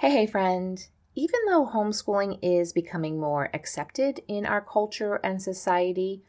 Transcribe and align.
Hey, 0.00 0.12
hey, 0.12 0.26
friend. 0.26 0.82
Even 1.14 1.40
though 1.46 1.66
homeschooling 1.66 2.38
is 2.40 2.72
becoming 2.72 3.20
more 3.20 3.50
accepted 3.52 4.22
in 4.26 4.46
our 4.46 4.62
culture 4.62 5.16
and 5.16 5.42
society, 5.42 6.22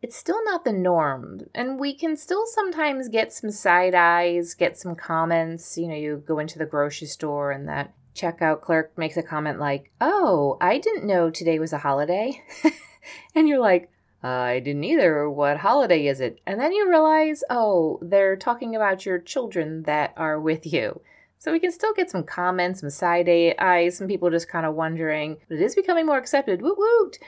it's 0.00 0.16
still 0.16 0.42
not 0.44 0.64
the 0.64 0.72
norm. 0.72 1.42
And 1.54 1.78
we 1.78 1.94
can 1.94 2.16
still 2.16 2.46
sometimes 2.46 3.10
get 3.10 3.34
some 3.34 3.50
side 3.50 3.94
eyes, 3.94 4.54
get 4.54 4.78
some 4.78 4.94
comments. 4.94 5.76
You 5.76 5.88
know, 5.88 5.94
you 5.94 6.24
go 6.26 6.38
into 6.38 6.58
the 6.58 6.64
grocery 6.64 7.06
store 7.06 7.50
and 7.50 7.68
that 7.68 7.92
checkout 8.16 8.62
clerk 8.62 8.96
makes 8.96 9.18
a 9.18 9.22
comment 9.22 9.60
like, 9.60 9.92
Oh, 10.00 10.56
I 10.58 10.78
didn't 10.78 11.06
know 11.06 11.28
today 11.28 11.58
was 11.58 11.74
a 11.74 11.78
holiday. 11.80 12.42
and 13.34 13.46
you're 13.46 13.60
like, 13.60 13.90
I 14.22 14.60
didn't 14.60 14.84
either. 14.84 15.28
What 15.28 15.58
holiday 15.58 16.06
is 16.06 16.22
it? 16.22 16.40
And 16.46 16.58
then 16.58 16.72
you 16.72 16.88
realize, 16.88 17.44
oh, 17.50 17.98
they're 18.00 18.36
talking 18.36 18.74
about 18.74 19.04
your 19.04 19.18
children 19.18 19.82
that 19.82 20.14
are 20.16 20.40
with 20.40 20.64
you. 20.64 21.02
So 21.38 21.52
we 21.52 21.60
can 21.60 21.70
still 21.70 21.94
get 21.94 22.10
some 22.10 22.24
comments, 22.24 22.80
some 22.80 22.90
side 22.90 23.28
eyes, 23.58 23.96
some 23.96 24.08
people 24.08 24.30
just 24.30 24.48
kind 24.48 24.66
of 24.66 24.74
wondering, 24.74 25.36
but 25.48 25.58
it 25.58 25.62
is 25.62 25.76
becoming 25.76 26.06
more 26.06 26.18
accepted. 26.18 26.62
Woot 26.62 26.76
woot! 26.76 27.18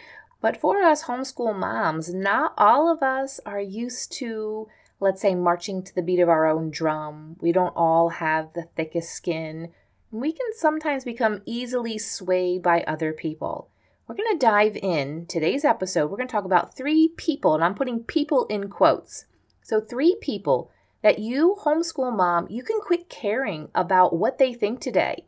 But 0.41 0.57
for 0.57 0.83
us 0.83 1.05
homeschool 1.05 1.57
moms, 1.57 2.13
not 2.13 2.55
all 2.57 2.91
of 2.91 3.03
us 3.03 3.41
are 3.47 3.61
used 3.61 4.11
to, 4.13 4.69
let's 4.99 5.21
say, 5.21 5.35
marching 5.35 5.83
to 5.85 5.95
the 5.95 6.03
beat 6.03 6.19
of 6.19 6.29
our 6.29 6.47
own 6.47 6.71
drum. 6.71 7.37
We 7.41 7.53
don't 7.53 7.77
all 7.77 8.09
have 8.09 8.53
the 8.55 8.69
thickest 8.75 9.13
skin. 9.13 9.73
We 10.11 10.33
can 10.33 10.47
sometimes 10.57 11.05
become 11.05 11.43
easily 11.47 11.99
swayed 11.99 12.63
by 12.63 12.83
other 12.83 13.13
people. 13.13 13.69
We're 14.09 14.17
going 14.17 14.33
to 14.33 14.45
dive 14.45 14.77
in 14.77 15.27
today's 15.27 15.65
episode. 15.65 16.11
We're 16.11 16.17
going 16.17 16.27
to 16.27 16.33
talk 16.33 16.45
about 16.45 16.77
three 16.77 17.13
people, 17.17 17.55
and 17.55 17.63
I'm 17.63 17.77
putting 17.77 18.01
people 18.01 18.47
in 18.47 18.69
quotes. 18.69 19.27
So, 19.63 19.81
three 19.81 20.17
people 20.21 20.73
that 21.03 21.19
you, 21.19 21.57
homeschool 21.63 22.15
mom, 22.15 22.47
you 22.51 22.63
can 22.63 22.79
quit 22.81 23.09
caring 23.09 23.69
about 23.75 24.15
what 24.15 24.39
they 24.39 24.53
think 24.53 24.81
today. 24.81 25.25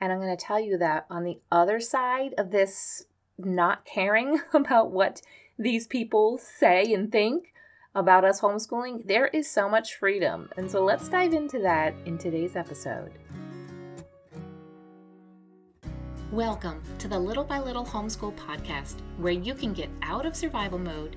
And 0.00 0.12
I'm 0.12 0.18
going 0.18 0.36
to 0.36 0.44
tell 0.44 0.58
you 0.58 0.76
that 0.78 1.06
on 1.08 1.22
the 1.22 1.38
other 1.50 1.78
side 1.78 2.34
of 2.36 2.50
this 2.50 3.06
not 3.38 3.84
caring 3.84 4.40
about 4.52 4.90
what 4.90 5.22
these 5.58 5.86
people 5.86 6.38
say 6.38 6.92
and 6.92 7.12
think 7.12 7.52
about 7.94 8.24
us 8.24 8.40
homeschooling, 8.40 9.06
there 9.06 9.28
is 9.28 9.48
so 9.48 9.68
much 9.68 9.94
freedom. 9.94 10.48
And 10.56 10.68
so 10.68 10.82
let's 10.82 11.08
dive 11.08 11.34
into 11.34 11.60
that 11.60 11.94
in 12.04 12.18
today's 12.18 12.56
episode. 12.56 13.12
Welcome 16.32 16.82
to 16.98 17.06
the 17.06 17.18
Little 17.18 17.44
by 17.44 17.60
Little 17.60 17.84
Homeschool 17.84 18.34
Podcast, 18.34 18.96
where 19.18 19.34
you 19.34 19.54
can 19.54 19.72
get 19.72 19.90
out 20.00 20.26
of 20.26 20.34
survival 20.34 20.78
mode, 20.78 21.16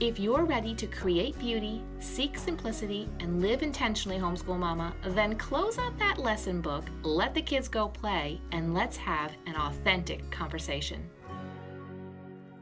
If 0.00 0.18
you're 0.18 0.46
ready 0.46 0.74
to 0.76 0.86
create 0.86 1.38
beauty, 1.38 1.82
seek 1.98 2.38
simplicity, 2.38 3.06
and 3.20 3.42
live 3.42 3.62
intentionally, 3.62 4.18
homeschool 4.18 4.58
mama, 4.58 4.94
then 5.08 5.36
close 5.36 5.76
out 5.76 5.98
that 5.98 6.16
lesson 6.16 6.62
book, 6.62 6.86
let 7.02 7.34
the 7.34 7.42
kids 7.42 7.68
go 7.68 7.88
play, 7.88 8.40
and 8.52 8.72
let's 8.72 8.96
have 8.96 9.32
an 9.46 9.56
authentic 9.56 10.30
conversation. 10.30 11.06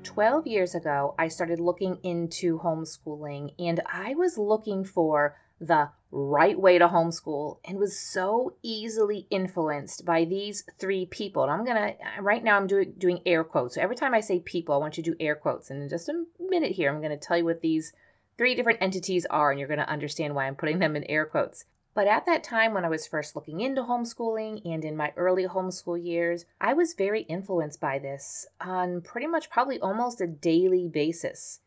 12 0.03 0.49
years 0.49 0.75
ago, 0.75 1.15
I 1.17 1.29
started 1.29 1.61
looking 1.61 1.99
into 2.03 2.59
homeschooling, 2.59 3.55
and 3.61 3.83
I 3.87 4.17
was 4.17 4.37
looking 4.37 4.83
for 4.83 5.37
the 5.61 5.91
right 6.11 6.59
way 6.59 6.79
to 6.79 6.89
homeschool 6.89 7.59
and 7.65 7.79
was 7.79 7.99
so 7.99 8.55
easily 8.63 9.27
influenced 9.31 10.05
by 10.05 10.25
these 10.25 10.65
three 10.79 11.05
people. 11.07 11.43
And 11.43 11.53
I'm 11.53 11.65
going 11.65 11.77
to, 11.77 12.23
right 12.23 12.43
now, 12.43 12.57
I'm 12.57 12.67
doing, 12.67 12.95
doing 12.97 13.21
air 13.27 13.45
quotes. 13.45 13.75
So 13.75 13.83
every 13.83 13.97
time 13.97 14.15
I 14.15 14.21
say 14.21 14.41
people, 14.41 14.75
I 14.75 14.79
want 14.79 14.97
you 14.97 15.03
to 15.03 15.11
do 15.11 15.17
air 15.21 15.35
quotes. 15.35 15.71
And 15.71 15.83
in 15.83 15.89
just 15.89 16.09
a 16.09 16.25
minute 16.41 16.73
here, 16.73 16.91
I'm 16.91 17.01
going 17.01 17.11
to 17.11 17.17
tell 17.17 17.37
you 17.37 17.45
what 17.45 17.61
these 17.61 17.93
three 18.39 18.55
different 18.55 18.81
entities 18.81 19.27
are, 19.27 19.51
and 19.51 19.59
you're 19.59 19.69
going 19.69 19.81
to 19.81 19.91
understand 19.91 20.35
why 20.35 20.47
I'm 20.47 20.57
putting 20.57 20.79
them 20.79 20.97
in 20.97 21.05
air 21.05 21.27
quotes. 21.27 21.65
But 21.95 22.07
at 22.07 22.27
that 22.27 22.45
time, 22.45 22.75
when 22.75 22.85
I 22.85 22.89
was 22.89 23.09
first 23.09 23.35
looking 23.35 23.61
into 23.61 23.83
homeschooling 23.83 24.63
and 24.65 24.85
in 24.85 24.97
my 24.97 25.13
early 25.17 25.47
homeschool 25.47 26.03
years, 26.03 26.45
I 26.61 26.73
was 26.73 26.95
very 26.95 27.23
influenced 27.23 27.81
by 27.81 27.99
this 27.99 28.47
on 28.61 29.01
pretty 29.01 29.27
much 29.27 29.51
probably 29.51 29.81
almost 29.81 30.21
a 30.21 30.29
daily 30.29 30.87
basis. 30.87 31.59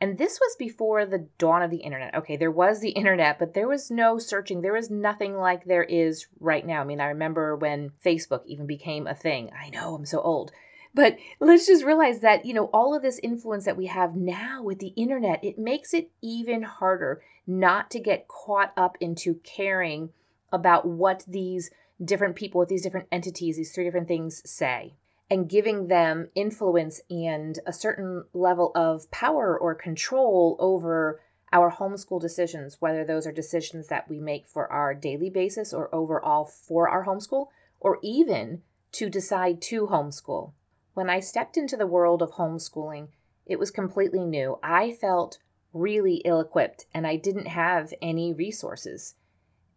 And 0.00 0.18
this 0.18 0.38
was 0.38 0.56
before 0.58 1.06
the 1.06 1.26
dawn 1.38 1.62
of 1.62 1.70
the 1.70 1.78
internet. 1.78 2.14
Okay, 2.14 2.36
there 2.36 2.50
was 2.50 2.80
the 2.80 2.90
internet, 2.90 3.38
but 3.38 3.54
there 3.54 3.68
was 3.68 3.90
no 3.90 4.18
searching. 4.18 4.60
There 4.60 4.74
was 4.74 4.90
nothing 4.90 5.36
like 5.36 5.64
there 5.64 5.84
is 5.84 6.26
right 6.38 6.66
now. 6.66 6.82
I 6.82 6.84
mean, 6.84 7.00
I 7.00 7.06
remember 7.06 7.56
when 7.56 7.92
Facebook 8.04 8.42
even 8.44 8.66
became 8.66 9.06
a 9.06 9.14
thing. 9.14 9.50
I 9.58 9.70
know, 9.70 9.94
I'm 9.94 10.04
so 10.04 10.20
old. 10.20 10.52
But 10.92 11.16
let's 11.40 11.66
just 11.66 11.84
realize 11.84 12.20
that, 12.20 12.44
you 12.44 12.52
know, 12.54 12.66
all 12.66 12.94
of 12.94 13.02
this 13.02 13.18
influence 13.22 13.64
that 13.64 13.76
we 13.76 13.86
have 13.86 14.16
now 14.16 14.62
with 14.62 14.80
the 14.80 14.94
internet, 14.96 15.42
it 15.42 15.58
makes 15.58 15.94
it 15.94 16.10
even 16.22 16.62
harder 16.62 17.22
not 17.46 17.90
to 17.90 18.00
get 18.00 18.28
caught 18.28 18.72
up 18.76 18.96
into 19.00 19.40
caring 19.44 20.10
about 20.52 20.86
what 20.86 21.24
these 21.26 21.70
different 22.02 22.36
people, 22.36 22.58
what 22.58 22.68
these 22.68 22.82
different 22.82 23.08
entities, 23.10 23.56
these 23.56 23.72
three 23.72 23.84
different 23.84 24.08
things 24.08 24.42
say 24.48 24.94
and 25.30 25.48
giving 25.48 25.88
them 25.88 26.28
influence 26.34 27.00
and 27.10 27.58
a 27.66 27.72
certain 27.72 28.24
level 28.32 28.70
of 28.74 29.10
power 29.10 29.58
or 29.58 29.74
control 29.74 30.56
over 30.60 31.20
our 31.52 31.72
homeschool 31.72 32.20
decisions, 32.20 32.76
whether 32.80 33.04
those 33.04 33.26
are 33.26 33.32
decisions 33.32 33.88
that 33.88 34.08
we 34.08 34.20
make 34.20 34.46
for 34.48 34.70
our 34.70 34.94
daily 34.94 35.30
basis 35.30 35.72
or 35.72 35.92
overall 35.94 36.44
for 36.44 36.88
our 36.88 37.04
homeschool, 37.04 37.46
or 37.80 37.98
even 38.02 38.62
to 38.92 39.08
decide 39.08 39.60
to 39.60 39.86
homeschool. 39.86 40.52
When 40.94 41.10
I 41.10 41.20
stepped 41.20 41.56
into 41.56 41.76
the 41.76 41.86
world 41.86 42.22
of 42.22 42.32
homeschooling, 42.32 43.08
it 43.46 43.58
was 43.58 43.70
completely 43.70 44.24
new. 44.24 44.58
I 44.62 44.92
felt 44.92 45.38
really 45.72 46.22
ill 46.24 46.40
equipped 46.40 46.86
and 46.94 47.06
I 47.06 47.16
didn't 47.16 47.48
have 47.48 47.92
any 48.00 48.32
resources. 48.32 49.14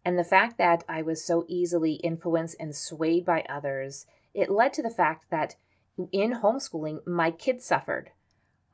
And 0.04 0.18
the 0.18 0.24
fact 0.24 0.56
that 0.58 0.82
I 0.88 1.02
was 1.02 1.24
so 1.24 1.44
easily 1.46 1.94
influenced 1.94 2.56
and 2.58 2.74
swayed 2.74 3.26
by 3.26 3.44
others 3.48 4.06
it 4.34 4.50
led 4.50 4.72
to 4.74 4.82
the 4.82 4.90
fact 4.90 5.26
that 5.30 5.56
in 6.12 6.40
homeschooling, 6.40 7.06
my 7.06 7.30
kids 7.30 7.64
suffered. 7.64 8.10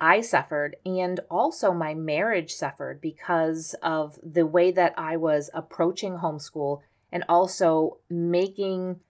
I 0.01 0.21
suffered, 0.21 0.77
and 0.85 1.21
also 1.31 1.73
my 1.73 1.95
marriage 1.95 2.53
suffered 2.53 3.01
because 3.01 3.75
of 3.83 4.19
the 4.23 4.47
way 4.47 4.71
that 4.73 4.95
I 4.97 5.17
was 5.17 5.51
approaching 5.55 6.19
homeschool 6.19 6.83
and 7.11 7.25
also 7.29 7.99
making 8.11 9.01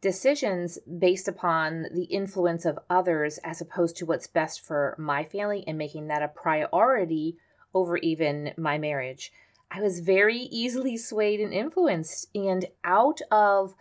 decisions 0.00 0.78
based 0.98 1.28
upon 1.28 1.86
the 1.94 2.04
influence 2.04 2.64
of 2.64 2.78
others 2.90 3.38
as 3.44 3.60
opposed 3.60 3.96
to 3.96 4.06
what's 4.06 4.26
best 4.26 4.60
for 4.60 4.96
my 4.98 5.22
family 5.22 5.62
and 5.66 5.78
making 5.78 6.08
that 6.08 6.22
a 6.22 6.28
priority 6.28 7.36
over 7.72 7.96
even 7.98 8.52
my 8.56 8.78
marriage. 8.78 9.32
I 9.70 9.80
was 9.80 10.00
very 10.00 10.38
easily 10.38 10.96
swayed 10.96 11.40
and 11.40 11.52
influenced, 11.52 12.28
and 12.34 12.66
out 12.84 13.20
of 13.30 13.74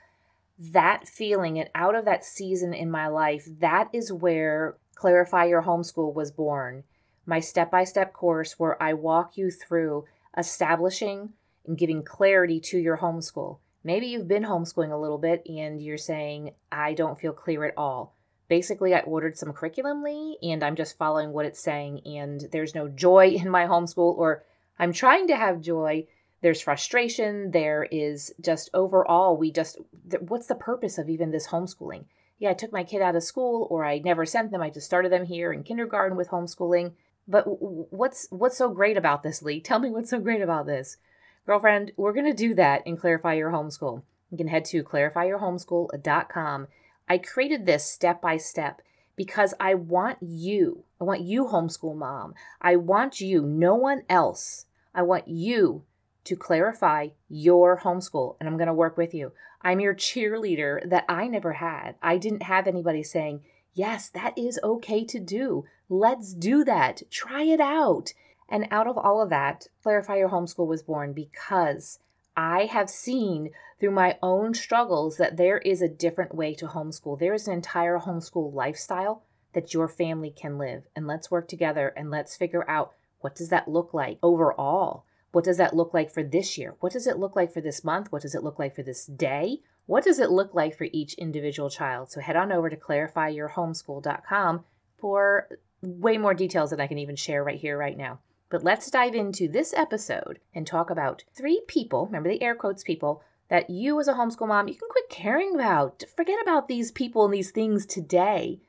that 0.70 1.08
feeling 1.08 1.58
and 1.58 1.70
out 1.74 1.96
of 1.96 2.06
that 2.06 2.24
season 2.24 2.74
in 2.74 2.92
my 2.92 3.08
life, 3.08 3.48
that 3.60 3.90
is 3.94 4.14
where 4.14 4.78
Clarify 4.96 5.46
Your 5.46 5.64
Homeschool 5.64 6.14
was 6.14 6.32
born. 6.32 6.84
My 7.26 7.40
step 7.40 7.72
by 7.72 7.84
step 7.84 8.14
course 8.14 8.60
where 8.60 8.82
I 8.82 8.94
walk 8.94 9.38
you 9.38 9.50
through 9.50 10.06
establishing 10.38 11.34
and 11.66 11.78
giving 11.78 12.04
clarity 12.04 12.60
to 12.60 12.78
your 12.78 12.98
homeschool. 12.98 13.58
Maybe 13.84 14.08
you've 14.08 14.28
been 14.28 14.44
homeschooling 14.44 14.92
a 14.92 14.98
little 14.98 15.18
bit 15.18 15.42
and 15.48 15.82
you're 15.82 15.98
saying, 15.98 16.54
I 16.72 16.94
don't 16.94 17.20
feel 17.20 17.34
clear 17.34 17.66
at 17.66 17.74
all. 17.76 18.16
Basically, 18.48 18.94
I 18.94 19.00
ordered 19.00 19.38
some 19.38 19.54
curriculumly 19.54 20.36
and 20.44 20.64
I'm 20.64 20.76
just 20.76 20.98
following 20.98 21.32
what 21.32 21.46
it's 21.46 21.64
saying, 21.64 22.02
and 22.06 22.48
there's 22.52 22.76
no 22.76 22.88
joy 22.88 23.30
in 23.30 23.50
my 23.50 23.66
homeschool, 23.66 24.18
or 24.18 24.44
I'm 24.78 24.94
trying 24.94 25.28
to 25.28 25.36
have 25.36 25.62
joy, 25.62 26.08
there's 26.42 26.62
frustration 26.62 27.52
there 27.52 27.88
is 27.92 28.34
just 28.42 28.70
overall 28.74 29.38
we 29.38 29.52
just 29.52 29.78
what's 30.20 30.48
the 30.48 30.56
purpose 30.56 30.98
of 30.98 31.10
even 31.10 31.32
this 31.32 31.48
homeschooling? 31.48 32.06
Yeah 32.40 32.50
i 32.50 32.54
took 32.54 32.72
my 32.72 32.84
kid 32.84 33.02
out 33.02 33.16
of 33.16 33.24
school 33.24 33.68
or 33.70 33.86
i 33.86 34.00
never 34.00 34.26
sent 34.26 34.52
them 34.52 34.62
i 34.62 34.70
just 34.70 34.86
started 34.86 35.12
them 35.12 35.26
here 35.26 35.54
in 35.54 35.64
kindergarten 35.64 36.18
with 36.18 36.30
homeschooling. 36.30 36.94
But 37.28 37.44
what's 37.46 38.28
what's 38.32 38.58
so 38.58 38.70
great 38.70 38.98
about 38.98 39.24
this 39.24 39.42
Leigh? 39.42 39.62
Tell 39.64 39.80
me 39.80 39.90
what's 39.90 40.10
so 40.10 40.20
great 40.20 40.42
about 40.42 40.66
this. 40.66 40.98
Girlfriend 41.46 41.92
we're 41.96 42.14
going 42.14 42.26
to 42.26 42.34
do 42.34 42.54
that 42.56 42.86
in 42.86 42.98
clarify 42.98 43.36
your 43.36 43.52
homeschool. 43.52 44.02
You 44.32 44.38
can 44.38 44.48
head 44.48 44.66
to 44.66 44.84
clarifyyourhomeschool.com 44.84 46.68
i 47.08 47.18
created 47.18 47.66
this 47.66 47.86
step 47.86 48.22
by 48.22 48.38
step 48.38 48.82
because 49.16 49.54
i 49.60 49.74
want 49.74 50.18
you 50.22 50.84
i 51.00 51.04
want 51.04 51.22
you 51.22 51.46
homeschool 51.46 51.96
mom. 51.96 52.34
I 52.60 52.76
want 52.78 53.22
you 53.22 53.44
no 53.44 53.76
one 53.76 54.04
else. 54.10 54.66
I 54.94 55.04
want 55.04 55.28
you 55.28 55.84
to 56.26 56.36
clarify 56.36 57.10
your 57.30 57.80
homeschool 57.80 58.36
and 58.40 58.48
I'm 58.48 58.58
going 58.58 58.68
to 58.68 58.74
work 58.74 58.98
with 58.98 59.14
you. 59.14 59.32
I'm 59.62 59.80
your 59.80 59.94
cheerleader 59.94 60.88
that 60.90 61.06
I 61.08 61.28
never 61.28 61.54
had. 61.54 61.96
I 62.02 62.18
didn't 62.18 62.44
have 62.44 62.68
anybody 62.68 63.04
saying, 63.04 63.42
Yes, 63.74 64.10
that 64.10 64.38
is 64.38 64.60
okay 64.64 65.06
to 65.06 65.20
do. 65.20 65.66
Let's 65.88 66.34
do 66.34 66.64
that. 66.66 67.04
Try 67.10 67.44
it 67.44 67.62
out. 67.62 68.14
And 68.50 68.68
out 68.70 68.88
of 68.88 68.98
all 68.98 69.22
of 69.22 69.30
that, 69.30 69.68
Clarify 69.82 70.18
Your 70.18 70.30
Homeschool 70.30 70.68
was 70.68 70.84
born 70.84 71.14
because 71.14 72.00
I 72.36 72.66
have 72.66 72.90
seen 72.90 73.52
through 73.80 73.92
my 73.92 74.18
own 74.22 74.54
struggles 74.54 75.18
that 75.18 75.38
there 75.38 75.60
is 75.60 75.82
a 75.82 75.88
different 75.88 76.36
way 76.36 76.54
to 76.56 76.68
homeschool. 76.68 77.18
There 77.18 77.34
is 77.34 77.48
an 77.48 77.54
entire 77.54 78.00
homeschool 78.00 78.54
lifestyle 78.54 79.24
that 79.54 79.74
your 79.74 79.88
family 79.88 80.32
can 80.32 80.58
live. 80.58 80.84
And 80.96 81.08
let's 81.08 81.32
work 81.32 81.48
together 81.48 81.94
and 81.96 82.12
let's 82.12 82.36
figure 82.36 82.70
out 82.70 82.94
what 83.22 83.36
does 83.36 83.50
that 83.50 83.68
look 83.68 83.94
like 83.94 84.18
overall? 84.22 85.06
What 85.32 85.46
does 85.46 85.58
that 85.58 85.76
look 85.76 85.94
like 85.94 86.12
for 86.12 86.24
this 86.24 86.58
year? 86.58 86.76
What 86.80 86.92
does 86.92 87.08
it 87.08 87.18
look 87.18 87.36
like 87.36 87.54
for 87.54 87.62
this 87.62 87.84
month? 87.84 88.12
What 88.12 88.22
does 88.22 88.36
it 88.36 88.44
look 88.44 88.60
like 88.60 88.76
for 88.76 88.84
this 88.84 89.06
day? 89.06 89.60
What 89.86 90.04
does 90.04 90.20
it 90.20 90.30
look 90.30 90.54
like 90.54 90.78
for 90.78 90.88
each 90.92 91.14
individual 91.16 91.70
child? 91.70 92.12
So 92.12 92.22
head 92.22 92.36
on 92.36 92.52
over 92.52 92.70
to 92.70 92.76
clarifyyourhomeschool.com 92.76 94.66
for 94.98 95.50
way 95.82 96.18
more 96.18 96.34
details 96.34 96.70
than 96.70 96.82
I 96.82 96.88
can 96.88 97.00
even 97.00 97.16
share 97.16 97.44
right 97.44 97.60
here, 97.60 97.78
right 97.78 97.98
now. 97.98 98.20
But 98.50 98.64
let's 98.64 98.92
dive 98.92 99.16
into 99.16 99.48
this 99.48 99.74
episode 99.74 100.40
and 100.54 100.68
talk 100.68 100.90
about 100.90 101.24
three 101.34 101.62
people, 101.68 102.06
remember 102.06 102.30
the 102.30 102.42
air 102.42 102.54
quotes 102.54 102.84
people, 102.84 103.24
that 103.50 103.70
you 103.70 104.00
as 104.00 104.08
a 104.08 104.14
homeschool 104.14 104.48
mom, 104.48 104.68
you 104.68 104.76
can 104.76 104.90
quit 104.90 105.10
caring 105.10 105.56
about. 105.56 106.04
Forget 106.16 106.42
about 106.42 106.68
these 106.68 106.92
people 106.92 107.26
and 107.26 107.34
these 107.34 107.52
things 107.52 107.86
today 107.86 108.60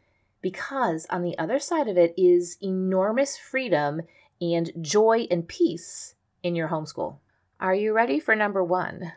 because 0.41 1.07
on 1.11 1.23
the 1.23 1.37
other 1.39 1.59
side 1.59 1.89
of 1.89 1.97
it 1.97 2.15
is 2.17 2.57
enormous 2.61 3.37
freedom 3.37 4.03
and 4.41 4.73
joy 4.81 5.27
and 5.31 5.47
peace 5.47 6.15
in 6.43 6.55
your 6.55 6.69
homeschool. 6.69 7.17
Are 7.61 7.75
you 7.75 7.93
ready 7.93 8.19
for 8.19 8.35
number 8.35 8.63
one? 8.63 9.13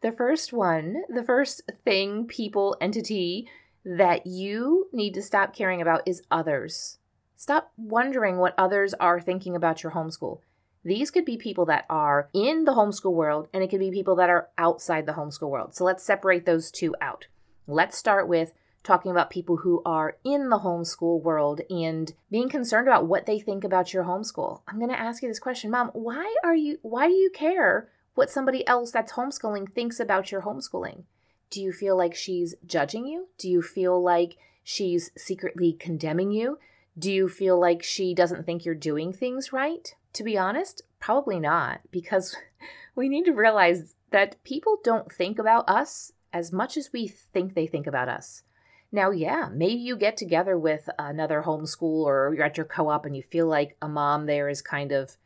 The 0.00 0.12
first 0.12 0.52
one, 0.52 1.04
the 1.08 1.22
first 1.22 1.62
thing, 1.84 2.26
people, 2.26 2.76
entity 2.80 3.48
that 3.84 4.26
you 4.26 4.88
need 4.92 5.14
to 5.14 5.22
stop 5.22 5.54
caring 5.54 5.80
about 5.80 6.02
is 6.06 6.22
others. 6.30 6.98
Stop 7.36 7.72
wondering 7.76 8.38
what 8.38 8.54
others 8.58 8.92
are 8.94 9.20
thinking 9.20 9.54
about 9.54 9.82
your 9.82 9.92
homeschool. 9.92 10.40
These 10.84 11.10
could 11.10 11.24
be 11.24 11.36
people 11.36 11.66
that 11.66 11.86
are 11.88 12.28
in 12.34 12.64
the 12.64 12.72
homeschool 12.72 13.12
world, 13.12 13.48
and 13.52 13.62
it 13.62 13.70
could 13.70 13.80
be 13.80 13.90
people 13.90 14.16
that 14.16 14.30
are 14.30 14.48
outside 14.58 15.06
the 15.06 15.12
homeschool 15.12 15.50
world. 15.50 15.74
So 15.74 15.84
let's 15.84 16.04
separate 16.04 16.46
those 16.46 16.70
two 16.70 16.94
out. 17.00 17.26
Let's 17.66 17.96
start 17.96 18.28
with 18.28 18.52
talking 18.82 19.10
about 19.10 19.30
people 19.30 19.58
who 19.58 19.82
are 19.84 20.16
in 20.24 20.48
the 20.48 20.60
homeschool 20.60 21.22
world 21.22 21.60
and 21.68 22.14
being 22.30 22.48
concerned 22.48 22.88
about 22.88 23.06
what 23.06 23.26
they 23.26 23.38
think 23.38 23.64
about 23.64 23.92
your 23.92 24.04
homeschool. 24.04 24.62
I'm 24.66 24.78
going 24.78 24.90
to 24.90 24.98
ask 24.98 25.22
you 25.22 25.28
this 25.28 25.38
question, 25.38 25.70
Mom, 25.70 25.90
why 25.92 26.34
are 26.44 26.54
you 26.54 26.78
why 26.82 27.08
do 27.08 27.14
you 27.14 27.30
care 27.30 27.88
what 28.14 28.30
somebody 28.30 28.66
else 28.66 28.90
that's 28.90 29.12
homeschooling 29.12 29.72
thinks 29.72 30.00
about 30.00 30.32
your 30.32 30.42
homeschooling? 30.42 31.04
Do 31.50 31.62
you 31.62 31.72
feel 31.72 31.96
like 31.96 32.14
she's 32.14 32.54
judging 32.66 33.06
you? 33.06 33.28
Do 33.38 33.48
you 33.48 33.62
feel 33.62 34.02
like 34.02 34.36
she's 34.62 35.10
secretly 35.16 35.72
condemning 35.72 36.30
you? 36.30 36.58
Do 36.98 37.12
you 37.12 37.28
feel 37.28 37.58
like 37.58 37.82
she 37.82 38.14
doesn't 38.14 38.44
think 38.44 38.64
you're 38.64 38.74
doing 38.74 39.12
things 39.12 39.52
right? 39.52 39.94
To 40.14 40.24
be 40.24 40.36
honest, 40.36 40.82
probably 40.98 41.38
not, 41.38 41.80
because 41.90 42.36
we 42.94 43.08
need 43.08 43.24
to 43.24 43.32
realize 43.32 43.94
that 44.10 44.42
people 44.42 44.78
don't 44.82 45.12
think 45.12 45.38
about 45.38 45.68
us 45.68 46.12
as 46.32 46.52
much 46.52 46.76
as 46.76 46.92
we 46.92 47.06
think 47.06 47.54
they 47.54 47.66
think 47.66 47.86
about 47.86 48.08
us. 48.08 48.42
Now, 48.90 49.10
yeah, 49.10 49.48
maybe 49.52 49.80
you 49.80 49.96
get 49.96 50.16
together 50.16 50.58
with 50.58 50.88
another 50.98 51.42
homeschool 51.44 52.04
or 52.04 52.32
you're 52.34 52.44
at 52.44 52.56
your 52.56 52.66
co-op 52.66 53.04
and 53.04 53.14
you 53.14 53.22
feel 53.22 53.46
like 53.46 53.76
a 53.82 53.88
mom 53.88 54.26
there 54.26 54.48
is 54.48 54.62
kind 54.62 54.92
of 54.92 55.16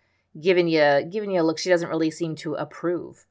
giving 0.41 0.67
you 0.67 1.06
giving 1.11 1.31
you 1.31 1.41
a 1.41 1.44
look 1.44 1.59
she 1.59 1.69
doesn't 1.69 1.88
really 1.88 2.11
seem 2.11 2.35
to 2.37 2.55
approve. 2.55 3.26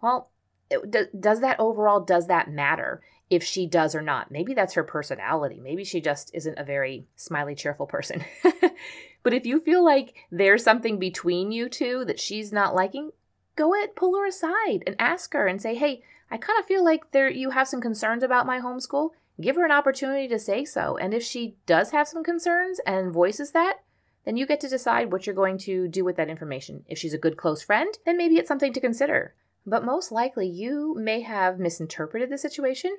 Well, 0.00 0.30
it, 0.70 1.20
does 1.20 1.40
that 1.40 1.60
overall 1.60 2.00
does 2.00 2.28
that 2.28 2.50
matter 2.50 3.02
if 3.28 3.42
she 3.42 3.66
does 3.66 3.94
or 3.94 4.00
not? 4.00 4.30
Maybe 4.30 4.54
that's 4.54 4.74
her 4.74 4.84
personality. 4.84 5.60
Maybe 5.60 5.84
she 5.84 6.00
just 6.00 6.30
isn't 6.32 6.58
a 6.58 6.64
very 6.64 7.06
smiley 7.16 7.54
cheerful 7.54 7.86
person. 7.86 8.24
but 9.22 9.34
if 9.34 9.44
you 9.44 9.60
feel 9.60 9.84
like 9.84 10.14
there's 10.30 10.64
something 10.64 10.98
between 10.98 11.52
you 11.52 11.68
two 11.68 12.06
that 12.06 12.20
she's 12.20 12.52
not 12.52 12.74
liking, 12.74 13.10
go 13.54 13.74
ahead, 13.74 13.96
pull 13.96 14.16
her 14.16 14.26
aside 14.26 14.82
and 14.86 14.96
ask 14.98 15.34
her 15.34 15.46
and 15.46 15.60
say, 15.60 15.74
"Hey, 15.74 16.02
I 16.30 16.38
kind 16.38 16.58
of 16.58 16.64
feel 16.64 16.82
like 16.82 17.10
there 17.10 17.28
you 17.28 17.50
have 17.50 17.68
some 17.68 17.82
concerns 17.82 18.22
about 18.22 18.46
my 18.46 18.60
homeschool 18.60 19.10
give 19.40 19.56
her 19.56 19.64
an 19.64 19.72
opportunity 19.72 20.28
to 20.28 20.38
say 20.38 20.64
so. 20.64 20.96
And 20.96 21.12
if 21.12 21.22
she 21.22 21.56
does 21.66 21.90
have 21.90 22.08
some 22.08 22.24
concerns 22.24 22.80
and 22.86 23.12
voices 23.12 23.52
that, 23.52 23.80
then 24.24 24.36
you 24.36 24.46
get 24.46 24.60
to 24.60 24.68
decide 24.68 25.12
what 25.12 25.26
you're 25.26 25.34
going 25.34 25.58
to 25.58 25.88
do 25.88 26.04
with 26.04 26.16
that 26.16 26.30
information. 26.30 26.84
If 26.88 26.98
she's 26.98 27.14
a 27.14 27.18
good 27.18 27.36
close 27.36 27.62
friend, 27.62 27.92
then 28.06 28.16
maybe 28.16 28.36
it's 28.36 28.48
something 28.48 28.72
to 28.72 28.80
consider. 28.80 29.34
But 29.66 29.84
most 29.84 30.12
likely, 30.12 30.46
you 30.46 30.94
may 30.98 31.20
have 31.20 31.58
misinterpreted 31.58 32.30
the 32.30 32.38
situation, 32.38 32.96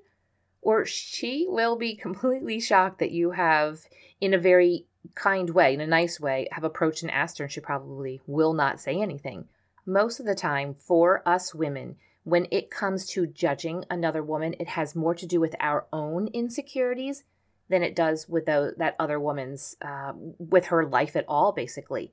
or 0.62 0.86
she 0.86 1.46
will 1.48 1.76
be 1.76 1.96
completely 2.02 2.60
shocked 2.60 3.00
that 3.00 3.12
you 3.12 3.32
have, 3.32 3.82
in 4.20 4.34
a 4.34 4.40
very 4.40 4.86
kind 5.14 5.52
way, 5.52 5.74
in 5.74 5.82
a 5.82 5.88
nice 5.88 6.20
way, 6.20 6.48
have 6.52 6.64
approached 6.64 7.04
and 7.04 7.12
asked 7.12 7.38
her, 7.38 7.46
and 7.46 7.52
she 7.52 7.60
probably 7.60 8.22
will 8.26 8.54
not 8.54 8.80
say 8.80 9.00
anything. 9.00 9.46
Most 9.86 10.20
of 10.20 10.26
the 10.26 10.36
time, 10.36 10.76
for 10.80 11.22
us 11.28 11.54
women, 11.54 11.98
when 12.26 12.48
it 12.52 12.72
comes 12.72 13.06
to 13.06 13.28
judging 13.28 13.86
another 13.90 14.24
woman, 14.24 14.56
it 14.60 14.70
has 14.70 14.96
more 14.96 15.14
to 15.14 15.28
do 15.28 15.40
with 15.40 15.56
our 15.60 15.86
own 15.94 16.28
insecurities 16.34 17.24
than 17.70 17.84
it 17.84 17.96
does 17.96 18.28
with 18.28 18.48
the, 18.48 18.74
that 18.78 18.96
other 19.00 19.20
woman's, 19.20 19.78
uh, 19.84 20.12
with 20.40 20.66
her 20.66 20.86
life 20.86 21.16
at 21.16 21.26
all, 21.28 21.52
basically. 21.52 22.12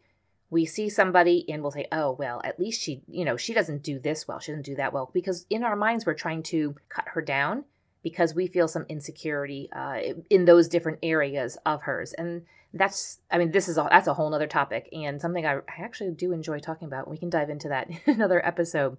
We 0.51 0.67
see 0.67 0.91
somebody 0.91 1.47
and 1.51 1.63
we'll 1.63 1.71
say, 1.71 1.87
oh, 1.91 2.13
well, 2.13 2.43
at 2.45 2.61
least 2.61 2.83
she, 2.83 3.01
you 3.09 3.25
know, 3.25 3.39
she 3.39 3.55
doesn't 3.55 3.83
do 3.83 3.99
this 3.99 4.29
well. 4.29 4.39
She 4.39 4.53
doesn't 4.53 4.67
do 4.67 4.77
that 4.77 4.93
well. 4.93 5.11
Because 5.15 5.47
in 5.49 5.65
our 5.65 5.77
minds, 5.77 6.05
we're 6.05 6.13
trying 6.13 6.43
to 6.45 6.77
cut 6.91 7.09
her 7.15 7.23
down 7.23 7.65
because 8.03 8.35
we 8.35 8.47
feel 8.47 8.69
some 8.69 8.85
insecurity 8.91 9.71
uh, 9.73 9.99
in 10.29 10.45
those 10.45 10.69
different 10.69 10.99
areas 11.03 11.57
of 11.65 11.83
hers. 11.83 12.13
And 12.13 12.43
that's, 12.75 13.21
I 13.31 13.39
mean, 13.39 13.51
this 13.51 13.67
is 13.67 13.79
a, 13.79 13.89
that's 13.91 14.09
a 14.09 14.15
whole 14.15 14.35
other 14.35 14.47
topic 14.47 14.91
and 14.93 15.23
something 15.23 15.47
I, 15.47 15.57
I 15.57 15.83
actually 15.83 16.11
do 16.11 16.33
enjoy 16.33 16.59
talking 16.59 16.87
about. 16.87 17.09
We 17.09 17.17
can 17.17 17.31
dive 17.31 17.49
into 17.49 17.69
that 17.69 17.89
in 18.07 18.15
another 18.15 18.45
episode. 18.45 18.99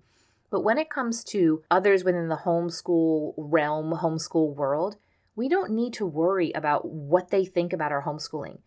But 0.53 0.63
when 0.63 0.77
it 0.77 0.91
comes 0.91 1.23
to 1.23 1.63
others 1.71 2.03
within 2.03 2.27
the 2.27 2.41
homeschool 2.45 3.33
realm, 3.37 3.91
homeschool 3.91 4.53
world, 4.53 4.97
we 5.35 5.49
don't 5.49 5.71
need 5.71 5.93
to 5.93 6.05
worry 6.05 6.51
about 6.51 6.85
what 6.85 7.31
they 7.31 7.43
think 7.43 7.73
about 7.73 7.91
our 7.91 8.03
homeschooling. 8.03 8.59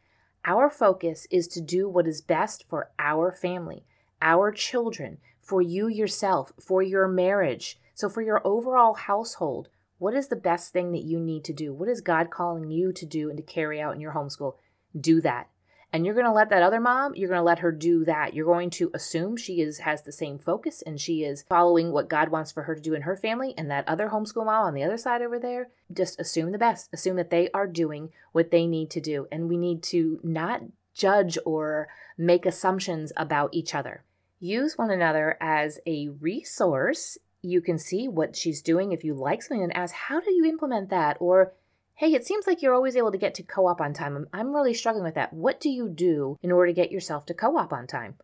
Our 0.44 0.68
focus 0.68 1.28
is 1.30 1.46
to 1.46 1.60
do 1.60 1.88
what 1.88 2.08
is 2.08 2.20
best 2.20 2.64
for 2.68 2.90
our 2.98 3.30
family, 3.30 3.84
our 4.20 4.50
children, 4.50 5.18
for 5.40 5.62
you 5.62 5.86
yourself, 5.86 6.52
for 6.58 6.82
your 6.82 7.06
marriage. 7.06 7.78
So, 7.94 8.08
for 8.08 8.20
your 8.20 8.44
overall 8.44 8.94
household, 8.94 9.68
what 9.98 10.14
is 10.14 10.26
the 10.26 10.34
best 10.34 10.72
thing 10.72 10.90
that 10.90 11.04
you 11.04 11.20
need 11.20 11.44
to 11.44 11.52
do? 11.52 11.72
What 11.72 11.88
is 11.88 12.00
God 12.00 12.30
calling 12.30 12.68
you 12.68 12.92
to 12.94 13.06
do 13.06 13.28
and 13.28 13.36
to 13.36 13.44
carry 13.44 13.80
out 13.80 13.94
in 13.94 14.00
your 14.00 14.14
homeschool? 14.14 14.54
Do 15.00 15.20
that 15.20 15.50
and 15.96 16.04
you're 16.04 16.14
going 16.14 16.26
to 16.26 16.32
let 16.32 16.50
that 16.50 16.62
other 16.62 16.78
mom 16.78 17.14
you're 17.14 17.30
going 17.30 17.40
to 17.40 17.42
let 17.42 17.60
her 17.60 17.72
do 17.72 18.04
that. 18.04 18.34
You're 18.34 18.44
going 18.44 18.68
to 18.68 18.90
assume 18.92 19.38
she 19.38 19.62
is 19.62 19.78
has 19.78 20.02
the 20.02 20.12
same 20.12 20.38
focus 20.38 20.82
and 20.82 21.00
she 21.00 21.24
is 21.24 21.46
following 21.48 21.90
what 21.90 22.10
god 22.10 22.28
wants 22.28 22.52
for 22.52 22.64
her 22.64 22.74
to 22.74 22.82
do 22.82 22.92
in 22.92 23.02
her 23.02 23.16
family 23.16 23.54
and 23.56 23.70
that 23.70 23.88
other 23.88 24.10
homeschool 24.10 24.44
mom 24.44 24.66
on 24.66 24.74
the 24.74 24.82
other 24.82 24.98
side 24.98 25.22
over 25.22 25.38
there 25.38 25.70
just 25.90 26.20
assume 26.20 26.52
the 26.52 26.58
best. 26.58 26.90
Assume 26.92 27.16
that 27.16 27.30
they 27.30 27.48
are 27.54 27.66
doing 27.66 28.10
what 28.32 28.50
they 28.50 28.66
need 28.66 28.90
to 28.90 29.00
do. 29.00 29.26
And 29.32 29.48
we 29.48 29.56
need 29.56 29.82
to 29.84 30.20
not 30.22 30.60
judge 30.92 31.38
or 31.46 31.88
make 32.18 32.44
assumptions 32.44 33.10
about 33.16 33.54
each 33.54 33.74
other. 33.74 34.02
Use 34.38 34.76
one 34.76 34.90
another 34.90 35.38
as 35.40 35.80
a 35.86 36.08
resource. 36.20 37.16
You 37.40 37.62
can 37.62 37.78
see 37.78 38.06
what 38.06 38.36
she's 38.36 38.60
doing. 38.60 38.92
If 38.92 39.02
you 39.02 39.14
like 39.14 39.42
something 39.42 39.62
and 39.62 39.74
ask 39.74 39.94
how 39.94 40.20
do 40.20 40.30
you 40.30 40.44
implement 40.44 40.90
that? 40.90 41.16
Or 41.20 41.54
Hey, 41.98 42.12
it 42.12 42.26
seems 42.26 42.46
like 42.46 42.60
you're 42.60 42.74
always 42.74 42.94
able 42.94 43.10
to 43.10 43.16
get 43.16 43.34
to 43.36 43.42
co 43.42 43.68
op 43.68 43.80
on 43.80 43.94
time. 43.94 44.28
I'm, 44.30 44.54
really 44.54 44.74
struggling 44.74 45.04
with 45.04 45.14
that. 45.14 45.32
What 45.32 45.58
do 45.58 45.70
you 45.70 45.88
do 45.88 46.36
in 46.42 46.52
order 46.52 46.66
to 46.66 46.74
get 46.74 46.92
yourself 46.92 47.24
to 47.24 47.32
co 47.32 47.56
op 47.56 47.72
on 47.72 47.86
time? 47.86 48.16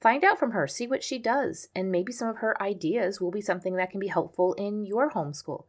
Find 0.00 0.22
out 0.22 0.38
from 0.38 0.52
her, 0.52 0.68
see 0.68 0.86
what 0.86 1.02
she 1.02 1.18
does, 1.18 1.68
and 1.74 1.90
maybe 1.90 2.12
some 2.12 2.28
of 2.28 2.36
her 2.36 2.60
ideas 2.62 3.20
will 3.20 3.32
be 3.32 3.40
something 3.40 3.74
that 3.74 3.90
can 3.90 3.98
be 3.98 4.06
helpful 4.06 4.54
in 4.54 4.86
your 4.86 5.10
homeschool. 5.10 5.64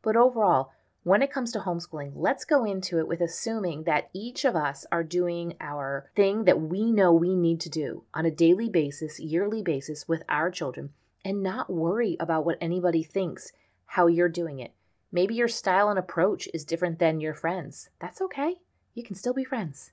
But 0.00 0.16
overall, 0.16 0.70
when 1.02 1.22
it 1.22 1.32
comes 1.32 1.50
to 1.52 1.58
homeschooling, 1.58 2.12
let's 2.14 2.44
go 2.44 2.64
into 2.64 3.00
it 3.00 3.08
with 3.08 3.20
assuming 3.20 3.82
that 3.82 4.08
each 4.14 4.44
of 4.44 4.54
us 4.54 4.86
are 4.92 5.02
doing 5.02 5.54
our 5.60 6.08
thing 6.14 6.44
that 6.44 6.60
we 6.60 6.92
know 6.92 7.12
we 7.12 7.34
need 7.34 7.60
to 7.62 7.68
do 7.68 8.04
on 8.14 8.26
a 8.26 8.30
daily 8.30 8.68
basis, 8.68 9.18
yearly 9.18 9.60
basis 9.60 10.06
with 10.06 10.22
our 10.28 10.52
children, 10.52 10.90
and 11.24 11.42
not 11.42 11.68
worry 11.68 12.16
about 12.20 12.46
what 12.46 12.58
anybody 12.60 13.02
thinks, 13.02 13.50
how 13.86 14.06
you're 14.06 14.28
doing 14.28 14.60
it. 14.60 14.72
Maybe 15.12 15.34
your 15.34 15.48
style 15.48 15.90
and 15.90 15.98
approach 15.98 16.48
is 16.54 16.64
different 16.64 16.98
than 16.98 17.20
your 17.20 17.34
friends. 17.34 17.90
That's 18.00 18.20
okay. 18.22 18.56
You 18.94 19.02
can 19.02 19.14
still 19.14 19.34
be 19.34 19.44
friends. 19.44 19.92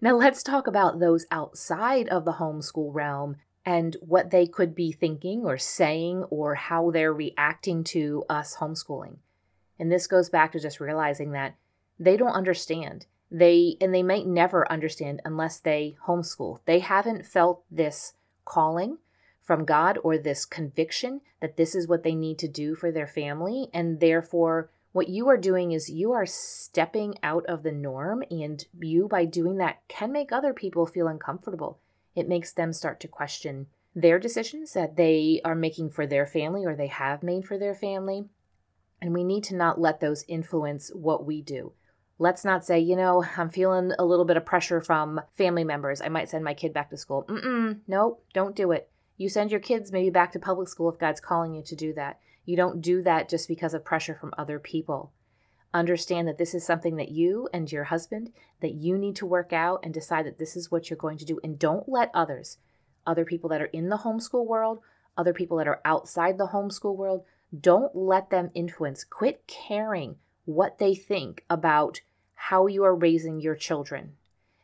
Now, 0.00 0.16
let's 0.16 0.42
talk 0.42 0.66
about 0.66 0.98
those 0.98 1.26
outside 1.30 2.08
of 2.08 2.24
the 2.24 2.34
homeschool 2.34 2.92
realm 2.92 3.36
and 3.64 3.96
what 4.00 4.30
they 4.30 4.46
could 4.46 4.74
be 4.74 4.92
thinking 4.92 5.44
or 5.44 5.58
saying 5.58 6.24
or 6.24 6.54
how 6.54 6.90
they're 6.90 7.12
reacting 7.12 7.84
to 7.84 8.24
us 8.28 8.56
homeschooling. 8.56 9.18
And 9.78 9.90
this 9.90 10.06
goes 10.06 10.28
back 10.28 10.52
to 10.52 10.60
just 10.60 10.80
realizing 10.80 11.32
that 11.32 11.56
they 11.98 12.16
don't 12.16 12.32
understand. 12.32 13.06
They 13.30 13.76
and 13.80 13.94
they 13.94 14.02
might 14.02 14.26
never 14.26 14.70
understand 14.70 15.20
unless 15.24 15.58
they 15.58 15.96
homeschool. 16.06 16.60
They 16.66 16.80
haven't 16.80 17.26
felt 17.26 17.64
this 17.70 18.14
calling 18.44 18.98
from 19.44 19.64
God 19.64 19.98
or 20.02 20.16
this 20.16 20.44
conviction 20.44 21.20
that 21.40 21.56
this 21.56 21.74
is 21.74 21.86
what 21.86 22.02
they 22.02 22.14
need 22.14 22.38
to 22.38 22.48
do 22.48 22.74
for 22.74 22.90
their 22.90 23.06
family. 23.06 23.68
And 23.72 24.00
therefore, 24.00 24.70
what 24.92 25.08
you 25.08 25.28
are 25.28 25.36
doing 25.36 25.72
is 25.72 25.90
you 25.90 26.12
are 26.12 26.26
stepping 26.26 27.16
out 27.22 27.44
of 27.46 27.62
the 27.62 27.72
norm, 27.72 28.22
and 28.30 28.64
you, 28.80 29.06
by 29.08 29.24
doing 29.24 29.58
that, 29.58 29.86
can 29.88 30.12
make 30.12 30.32
other 30.32 30.54
people 30.54 30.86
feel 30.86 31.08
uncomfortable. 31.08 31.78
It 32.14 32.28
makes 32.28 32.52
them 32.52 32.72
start 32.72 33.00
to 33.00 33.08
question 33.08 33.66
their 33.94 34.18
decisions 34.18 34.72
that 34.72 34.96
they 34.96 35.40
are 35.44 35.54
making 35.54 35.90
for 35.90 36.06
their 36.06 36.26
family 36.26 36.64
or 36.64 36.74
they 36.74 36.86
have 36.86 37.22
made 37.22 37.44
for 37.44 37.58
their 37.58 37.74
family. 37.74 38.24
And 39.02 39.12
we 39.12 39.24
need 39.24 39.44
to 39.44 39.56
not 39.56 39.80
let 39.80 40.00
those 40.00 40.24
influence 40.26 40.90
what 40.94 41.26
we 41.26 41.42
do. 41.42 41.72
Let's 42.18 42.44
not 42.44 42.64
say, 42.64 42.78
you 42.78 42.96
know, 42.96 43.24
I'm 43.36 43.50
feeling 43.50 43.92
a 43.98 44.04
little 44.04 44.24
bit 44.24 44.36
of 44.36 44.46
pressure 44.46 44.80
from 44.80 45.20
family 45.36 45.64
members. 45.64 46.00
I 46.00 46.08
might 46.08 46.30
send 46.30 46.44
my 46.44 46.54
kid 46.54 46.72
back 46.72 46.90
to 46.90 46.96
school. 46.96 47.24
Mm-mm, 47.28 47.80
nope, 47.88 48.24
don't 48.32 48.54
do 48.54 48.70
it. 48.70 48.88
You 49.16 49.28
send 49.28 49.50
your 49.50 49.60
kids 49.60 49.92
maybe 49.92 50.10
back 50.10 50.32
to 50.32 50.38
public 50.38 50.68
school 50.68 50.90
if 50.90 50.98
God's 50.98 51.20
calling 51.20 51.54
you 51.54 51.62
to 51.62 51.76
do 51.76 51.92
that. 51.94 52.18
You 52.44 52.56
don't 52.56 52.80
do 52.80 53.02
that 53.02 53.28
just 53.28 53.48
because 53.48 53.74
of 53.74 53.84
pressure 53.84 54.14
from 54.14 54.34
other 54.36 54.58
people. 54.58 55.12
Understand 55.72 56.28
that 56.28 56.38
this 56.38 56.54
is 56.54 56.64
something 56.64 56.96
that 56.96 57.10
you 57.10 57.48
and 57.52 57.70
your 57.70 57.84
husband 57.84 58.30
that 58.60 58.74
you 58.74 58.96
need 58.96 59.16
to 59.16 59.26
work 59.26 59.52
out 59.52 59.80
and 59.82 59.92
decide 59.92 60.26
that 60.26 60.38
this 60.38 60.56
is 60.56 60.70
what 60.70 60.88
you're 60.88 60.96
going 60.96 61.18
to 61.18 61.24
do 61.24 61.40
and 61.42 61.58
don't 61.58 61.88
let 61.88 62.10
others, 62.14 62.58
other 63.06 63.24
people 63.24 63.50
that 63.50 63.60
are 63.60 63.66
in 63.66 63.88
the 63.88 63.98
homeschool 63.98 64.46
world, 64.46 64.80
other 65.16 65.32
people 65.32 65.56
that 65.56 65.68
are 65.68 65.80
outside 65.84 66.38
the 66.38 66.48
homeschool 66.48 66.96
world, 66.96 67.24
don't 67.58 67.94
let 67.94 68.30
them 68.30 68.50
influence. 68.54 69.04
Quit 69.04 69.46
caring 69.46 70.16
what 70.44 70.78
they 70.78 70.94
think 70.94 71.44
about 71.48 72.00
how 72.34 72.66
you 72.66 72.84
are 72.84 72.94
raising 72.94 73.40
your 73.40 73.54
children. 73.54 74.12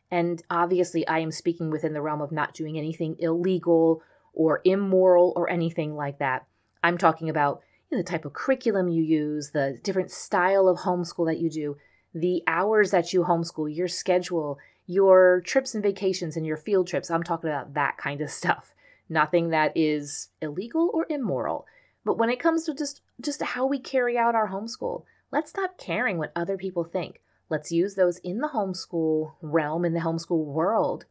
And 0.09 0.43
obviously, 0.49 1.07
I 1.07 1.19
am 1.19 1.31
speaking 1.31 1.69
within 1.69 1.93
the 1.93 2.01
realm 2.01 2.21
of 2.21 2.31
not 2.31 2.53
doing 2.53 2.77
anything 2.77 3.15
illegal 3.19 4.03
or 4.33 4.61
immoral 4.63 5.33
or 5.35 5.49
anything 5.49 5.95
like 5.95 6.19
that. 6.19 6.45
I'm 6.83 6.97
talking 6.97 7.29
about 7.29 7.61
you 7.89 7.97
know, 7.97 8.03
the 8.03 8.09
type 8.09 8.25
of 8.25 8.33
curriculum 8.33 8.87
you 8.87 9.03
use, 9.03 9.51
the 9.51 9.79
different 9.83 10.11
style 10.11 10.67
of 10.67 10.79
homeschool 10.79 11.27
that 11.27 11.39
you 11.39 11.49
do, 11.49 11.77
the 12.13 12.43
hours 12.47 12.91
that 12.91 13.13
you 13.13 13.23
homeschool, 13.23 13.73
your 13.73 13.87
schedule, 13.87 14.57
your 14.87 15.41
trips 15.41 15.73
and 15.73 15.83
vacations 15.83 16.35
and 16.35 16.45
your 16.45 16.57
field 16.57 16.87
trips. 16.87 17.09
I'm 17.09 17.23
talking 17.23 17.49
about 17.49 17.73
that 17.73 17.97
kind 17.97 18.21
of 18.21 18.29
stuff. 18.31 18.73
Nothing 19.09 19.49
that 19.49 19.73
is 19.75 20.29
illegal 20.41 20.89
or 20.93 21.05
immoral. 21.09 21.65
But 22.03 22.17
when 22.17 22.29
it 22.29 22.39
comes 22.39 22.63
to 22.65 22.73
just 22.73 23.01
just 23.19 23.41
how 23.41 23.65
we 23.65 23.77
carry 23.77 24.17
out 24.17 24.35
our 24.35 24.49
homeschool, 24.49 25.03
let's 25.31 25.51
stop 25.51 25.77
caring 25.77 26.17
what 26.17 26.31
other 26.35 26.57
people 26.57 26.83
think. 26.83 27.21
Let's 27.49 27.71
use 27.71 27.95
those 27.95 28.17
in 28.19 28.39
the 28.39 28.49
homeschool 28.49 29.33
realm, 29.41 29.85
in 29.85 29.93
the 29.93 29.99
homeschool 29.99 30.45
world, 30.45 31.05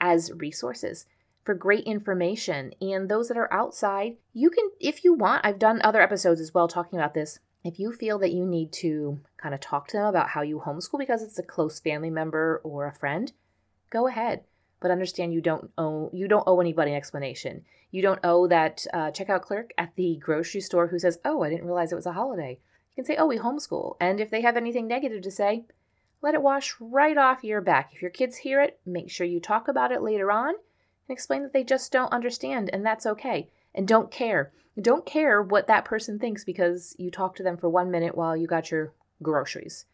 as 0.00 0.32
resources 0.32 1.06
for 1.44 1.54
great 1.54 1.84
information. 1.84 2.72
And 2.80 3.08
those 3.08 3.28
that 3.28 3.36
are 3.36 3.52
outside, 3.52 4.16
you 4.32 4.50
can, 4.50 4.70
if 4.80 5.04
you 5.04 5.12
want, 5.12 5.44
I've 5.44 5.58
done 5.58 5.80
other 5.82 6.00
episodes 6.00 6.40
as 6.40 6.54
well 6.54 6.68
talking 6.68 6.98
about 6.98 7.14
this. 7.14 7.38
If 7.64 7.78
you 7.78 7.92
feel 7.92 8.18
that 8.18 8.32
you 8.32 8.44
need 8.44 8.72
to 8.74 9.20
kind 9.36 9.54
of 9.54 9.60
talk 9.60 9.88
to 9.88 9.96
them 9.96 10.06
about 10.06 10.30
how 10.30 10.42
you 10.42 10.62
homeschool 10.64 10.98
because 10.98 11.22
it's 11.22 11.38
a 11.38 11.44
close 11.44 11.78
family 11.78 12.10
member 12.10 12.60
or 12.64 12.86
a 12.86 12.94
friend, 12.94 13.32
go 13.90 14.08
ahead. 14.08 14.42
But 14.80 14.90
understand 14.90 15.32
you 15.32 15.40
don't 15.40 15.70
owe 15.78 16.10
you 16.12 16.26
don't 16.26 16.42
owe 16.44 16.60
anybody 16.60 16.90
an 16.90 16.96
explanation. 16.96 17.64
You 17.92 18.02
don't 18.02 18.18
owe 18.24 18.48
that 18.48 18.84
uh, 18.92 19.12
checkout 19.12 19.42
clerk 19.42 19.70
at 19.78 19.94
the 19.94 20.16
grocery 20.16 20.60
store 20.60 20.88
who 20.88 20.98
says, 20.98 21.20
"Oh, 21.24 21.42
I 21.42 21.50
didn't 21.50 21.66
realize 21.66 21.92
it 21.92 21.96
was 21.96 22.06
a 22.06 22.14
holiday." 22.14 22.58
You 22.90 22.96
can 22.96 23.04
say, 23.04 23.14
"Oh, 23.16 23.26
we 23.26 23.38
homeschool," 23.38 23.96
and 24.00 24.18
if 24.18 24.28
they 24.28 24.40
have 24.40 24.56
anything 24.56 24.88
negative 24.88 25.22
to 25.22 25.30
say, 25.30 25.66
let 26.20 26.34
it 26.34 26.42
wash 26.42 26.76
right 26.80 27.16
off 27.16 27.44
your 27.44 27.60
back. 27.60 27.92
If 27.92 28.00
your 28.00 28.10
kids 28.10 28.38
hear 28.38 28.60
it, 28.60 28.80
make 28.86 29.10
sure 29.10 29.26
you 29.26 29.40
talk 29.40 29.68
about 29.68 29.90
it 29.90 30.02
later 30.02 30.30
on 30.30 30.54
and 31.08 31.14
explain 31.14 31.42
that 31.42 31.52
they 31.52 31.64
just 31.64 31.92
don't 31.92 32.12
understand, 32.12 32.70
and 32.72 32.84
that's 32.84 33.06
okay. 33.06 33.48
And 33.74 33.88
don't 33.88 34.10
care. 34.10 34.52
Don't 34.80 35.06
care 35.06 35.42
what 35.42 35.66
that 35.66 35.84
person 35.84 36.18
thinks 36.18 36.44
because 36.44 36.94
you 36.98 37.10
talked 37.10 37.36
to 37.38 37.42
them 37.42 37.56
for 37.56 37.68
one 37.68 37.90
minute 37.90 38.16
while 38.16 38.36
you 38.36 38.46
got 38.46 38.70
your 38.70 38.92
groceries. 39.22 39.86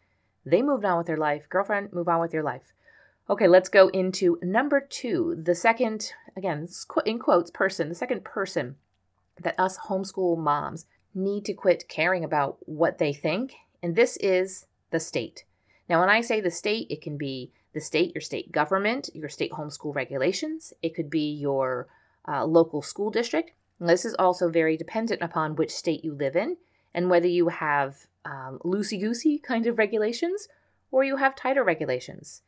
They 0.45 0.61
moved 0.61 0.85
on 0.85 0.97
with 0.97 1.07
their 1.07 1.17
life. 1.17 1.47
Girlfriend, 1.49 1.93
move 1.93 2.07
on 2.07 2.21
with 2.21 2.33
your 2.33 2.43
life. 2.43 2.73
Okay, 3.29 3.47
let's 3.47 3.69
go 3.69 3.89
into 3.89 4.39
number 4.41 4.81
two. 4.81 5.39
The 5.41 5.53
second, 5.53 6.13
again, 6.35 6.67
in 7.05 7.19
quotes, 7.19 7.51
person, 7.51 7.89
the 7.89 7.95
second 7.95 8.23
person 8.23 8.75
that 9.39 9.59
us 9.59 9.77
homeschool 9.77 10.37
moms 10.37 10.85
need 11.13 11.45
to 11.45 11.53
quit 11.53 11.87
caring 11.87 12.23
about 12.23 12.57
what 12.61 12.97
they 12.97 13.13
think, 13.13 13.53
and 13.83 13.95
this 13.95 14.17
is 14.17 14.65
the 14.91 14.99
state. 14.99 15.43
Now, 15.87 15.99
when 15.99 16.09
I 16.09 16.21
say 16.21 16.41
the 16.41 16.51
state, 16.51 16.87
it 16.89 17.01
can 17.01 17.17
be 17.17 17.51
the 17.73 17.81
state, 17.81 18.13
your 18.13 18.21
state 18.21 18.51
government, 18.51 19.09
your 19.13 19.29
state 19.29 19.51
homeschool 19.51 19.93
regulations. 19.95 20.73
It 20.81 20.95
could 20.95 21.09
be 21.09 21.31
your 21.31 21.87
uh, 22.27 22.45
local 22.45 22.81
school 22.81 23.11
district. 23.11 23.51
And 23.79 23.87
this 23.87 24.05
is 24.05 24.15
also 24.15 24.49
very 24.49 24.75
dependent 24.75 25.21
upon 25.21 25.55
which 25.55 25.71
state 25.71 26.03
you 26.03 26.13
live 26.13 26.35
in 26.35 26.57
and 26.93 27.09
whether 27.09 27.27
you 27.27 27.49
have 27.49 28.07
um, 28.25 28.59
loosey 28.63 28.99
goosey 28.99 29.37
kind 29.39 29.65
of 29.67 29.77
regulations 29.77 30.47
or 30.91 31.03
you 31.03 31.17
have 31.17 31.35
tighter 31.35 31.63
regulations. 31.63 32.41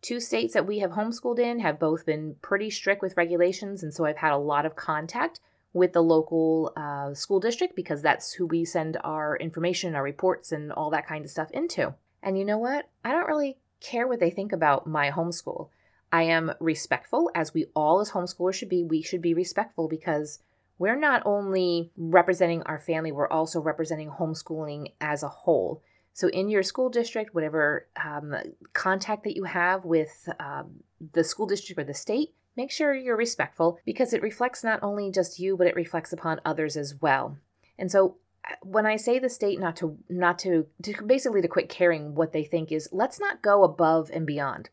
Two 0.00 0.20
states 0.20 0.54
that 0.54 0.66
we 0.66 0.78
have 0.78 0.92
homeschooled 0.92 1.40
in 1.40 1.58
have 1.58 1.80
both 1.80 2.06
been 2.06 2.36
pretty 2.40 2.70
strict 2.70 3.02
with 3.02 3.16
regulations, 3.16 3.82
and 3.82 3.92
so 3.92 4.04
I've 4.04 4.18
had 4.18 4.32
a 4.32 4.38
lot 4.38 4.64
of 4.64 4.76
contact 4.76 5.40
with 5.72 5.92
the 5.92 6.02
local 6.02 6.72
uh, 6.76 7.14
school 7.14 7.40
district 7.40 7.74
because 7.74 8.00
that's 8.00 8.32
who 8.34 8.46
we 8.46 8.64
send 8.64 8.96
our 9.02 9.36
information, 9.36 9.96
our 9.96 10.02
reports, 10.02 10.52
and 10.52 10.72
all 10.72 10.90
that 10.90 11.06
kind 11.06 11.24
of 11.24 11.30
stuff 11.30 11.50
into. 11.50 11.94
And 12.22 12.38
you 12.38 12.44
know 12.44 12.58
what? 12.58 12.88
I 13.04 13.10
don't 13.10 13.26
really 13.26 13.58
care 13.80 14.06
what 14.06 14.20
they 14.20 14.30
think 14.30 14.52
about 14.52 14.86
my 14.86 15.10
homeschool. 15.10 15.68
I 16.10 16.22
am 16.22 16.52
respectful, 16.58 17.30
as 17.34 17.52
we 17.52 17.66
all 17.74 18.00
as 18.00 18.12
homeschoolers 18.12 18.54
should 18.54 18.68
be. 18.68 18.82
We 18.82 19.02
should 19.02 19.22
be 19.22 19.34
respectful 19.34 19.88
because 19.88 20.40
we're 20.78 20.98
not 20.98 21.22
only 21.26 21.90
representing 21.96 22.62
our 22.62 22.78
family, 22.78 23.12
we're 23.12 23.28
also 23.28 23.60
representing 23.60 24.10
homeschooling 24.10 24.92
as 25.00 25.22
a 25.22 25.28
whole. 25.28 25.82
So, 26.14 26.28
in 26.28 26.48
your 26.48 26.62
school 26.62 26.88
district, 26.88 27.34
whatever 27.34 27.86
um, 28.02 28.34
contact 28.72 29.24
that 29.24 29.36
you 29.36 29.44
have 29.44 29.84
with 29.84 30.28
um, 30.40 30.82
the 31.12 31.24
school 31.24 31.46
district 31.46 31.78
or 31.78 31.84
the 31.84 31.94
state, 31.94 32.34
make 32.56 32.70
sure 32.70 32.94
you're 32.94 33.16
respectful 33.16 33.78
because 33.84 34.12
it 34.12 34.22
reflects 34.22 34.64
not 34.64 34.82
only 34.82 35.12
just 35.12 35.38
you, 35.38 35.56
but 35.56 35.66
it 35.66 35.76
reflects 35.76 36.12
upon 36.12 36.40
others 36.44 36.76
as 36.76 36.96
well. 37.00 37.36
And 37.78 37.90
so, 37.90 38.16
when 38.62 38.86
I 38.86 38.96
say 38.96 39.18
the 39.18 39.28
state 39.28 39.60
not 39.60 39.76
to 39.76 39.98
not 40.08 40.38
to, 40.40 40.66
to 40.82 41.02
basically 41.04 41.42
to 41.42 41.48
quit 41.48 41.68
caring 41.68 42.14
what 42.14 42.32
they 42.32 42.44
think 42.44 42.72
is 42.72 42.88
let's 42.92 43.20
not 43.20 43.42
go 43.42 43.62
above 43.64 44.10
and 44.12 44.26
beyond. 44.26 44.70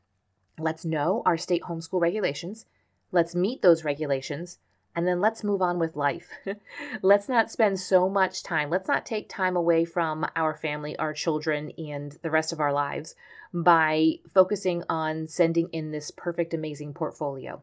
Let's 0.57 0.85
know 0.85 1.21
our 1.25 1.37
state 1.37 1.63
homeschool 1.63 1.99
regulations. 1.99 2.65
Let's 3.11 3.35
meet 3.35 3.61
those 3.61 3.83
regulations 3.83 4.59
and 4.95 5.05
then 5.05 5.19
let's 5.19 5.43
move 5.43 5.61
on 5.61 5.77
with 5.77 5.95
life. 5.95 6.29
let's 7.01 7.27
not 7.27 7.51
spend 7.51 7.79
so 7.79 8.09
much 8.09 8.43
time. 8.43 8.69
Let's 8.69 8.87
not 8.87 9.05
take 9.05 9.27
time 9.27 9.57
away 9.57 9.83
from 9.83 10.25
our 10.35 10.55
family, 10.55 10.95
our 10.97 11.13
children, 11.13 11.71
and 11.77 12.17
the 12.21 12.31
rest 12.31 12.53
of 12.53 12.61
our 12.61 12.71
lives 12.71 13.13
by 13.53 14.19
focusing 14.33 14.83
on 14.89 15.27
sending 15.27 15.69
in 15.73 15.91
this 15.91 16.11
perfect, 16.11 16.53
amazing 16.53 16.93
portfolio. 16.93 17.61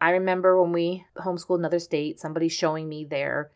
I 0.00 0.10
remember 0.10 0.60
when 0.60 0.72
we 0.72 1.04
homeschooled 1.18 1.58
another 1.58 1.78
state, 1.78 2.18
somebody 2.18 2.48
showing 2.48 2.88
me 2.88 3.04
their 3.04 3.50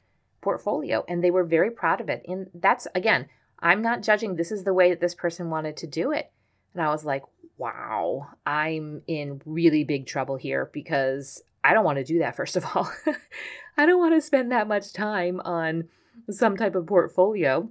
portfolio 0.46 1.04
and 1.08 1.24
they 1.24 1.30
were 1.32 1.42
very 1.42 1.72
proud 1.72 2.00
of 2.00 2.08
it. 2.08 2.22
And 2.28 2.46
that's 2.54 2.86
again, 2.94 3.26
I'm 3.58 3.82
not 3.82 4.04
judging. 4.04 4.36
This 4.36 4.52
is 4.52 4.62
the 4.62 4.72
way 4.72 4.90
that 4.90 5.00
this 5.00 5.14
person 5.14 5.50
wanted 5.50 5.76
to 5.78 5.88
do 5.88 6.12
it. 6.12 6.30
And 6.72 6.80
I 6.80 6.90
was 6.90 7.04
like, 7.04 7.24
wow, 7.58 8.28
I'm 8.46 9.02
in 9.08 9.42
really 9.44 9.82
big 9.82 10.06
trouble 10.06 10.36
here 10.36 10.70
because 10.72 11.42
I 11.64 11.74
don't 11.74 11.84
want 11.84 11.98
to 11.98 12.04
do 12.04 12.20
that, 12.20 12.36
first 12.36 12.54
of 12.54 12.64
all. 12.64 12.88
I 13.76 13.86
don't 13.86 13.98
want 13.98 14.14
to 14.14 14.20
spend 14.20 14.52
that 14.52 14.68
much 14.68 14.92
time 14.92 15.40
on 15.40 15.88
some 16.30 16.56
type 16.56 16.76
of 16.76 16.86
portfolio. 16.86 17.68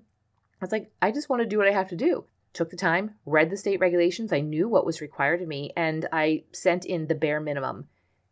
I 0.61 0.65
was 0.65 0.73
like, 0.73 0.91
I 1.01 1.11
just 1.11 1.29
want 1.29 1.43
to 1.43 1.47
do 1.47 1.57
what 1.57 1.69
I 1.69 1.71
have 1.71 1.87
to 1.89 1.95
do. 1.95 2.25
Took 2.51 2.71
the 2.71 2.77
time, 2.77 3.15
read 3.25 3.49
the 3.51 3.57
state 3.57 3.79
regulations. 3.79 4.33
I 4.33 4.41
knew 4.41 4.67
what 4.67 4.85
was 4.85 4.99
required 4.99 5.41
of 5.41 5.47
me, 5.47 5.71
and 5.77 6.09
I 6.11 6.43
sent 6.51 6.83
in 6.85 7.07
the 7.07 7.15
bare 7.15 7.39
minimum. 7.39 7.87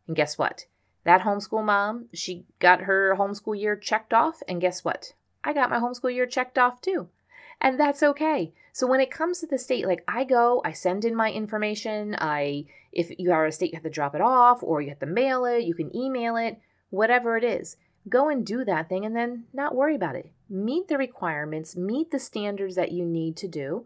And 0.06 0.18
guess 0.18 0.38
what? 0.38 0.66
That 1.04 1.22
homeschool 1.22 1.66
mom, 1.66 2.06
she 2.14 2.46
got 2.60 2.82
her 2.82 3.16
homeschool 3.18 3.60
year 3.60 3.76
checked 3.76 4.14
off, 4.14 4.42
and 4.48 4.62
guess 4.62 4.84
what? 4.84 5.14
I 5.44 5.54
got 5.54 5.70
my 5.70 5.80
homeschool 5.80 6.14
year 6.14 6.26
checked 6.26 6.58
off 6.58 6.82
too. 6.82 7.10
And 7.60 7.80
that's 7.80 8.04
okay. 8.04 8.54
So 8.72 8.88
when 8.88 9.00
it 9.00 9.12
comes 9.12 9.40
to 9.40 9.48
the 9.48 9.58
state, 9.58 9.86
like 9.86 10.04
I 10.08 10.24
go, 10.24 10.62
I 10.66 10.72
send 10.72 11.06
in 11.06 11.16
my 11.16 11.32
information. 11.32 12.16
I 12.18 12.66
if 12.92 13.12
you 13.18 13.32
are 13.32 13.46
a 13.46 13.52
state, 13.52 13.72
you 13.72 13.78
have 13.78 13.84
to 13.84 13.90
drop 13.90 14.16
it 14.16 14.22
off, 14.22 14.64
or 14.64 14.82
you 14.82 14.90
have 14.90 15.00
to 15.00 15.06
mail 15.06 15.46
it, 15.46 15.64
you 15.64 15.74
can 15.74 15.96
email 15.96 16.36
it, 16.36 16.60
whatever 16.90 17.38
it 17.38 17.44
is. 17.44 17.78
Go 18.08 18.30
and 18.30 18.46
do 18.46 18.66
that 18.66 18.90
thing 18.90 19.06
and 19.06 19.16
then 19.16 19.46
not 19.54 19.76
worry 19.76 19.96
about 19.96 20.16
it. 20.16 20.32
Meet 20.50 20.90
the 20.90 20.98
requirements, 20.98 21.76
meet 21.76 22.12
the 22.12 22.20
standards 22.20 22.76
that 22.76 22.92
you 22.92 23.06
need 23.06 23.38
to 23.38 23.48
do, 23.48 23.86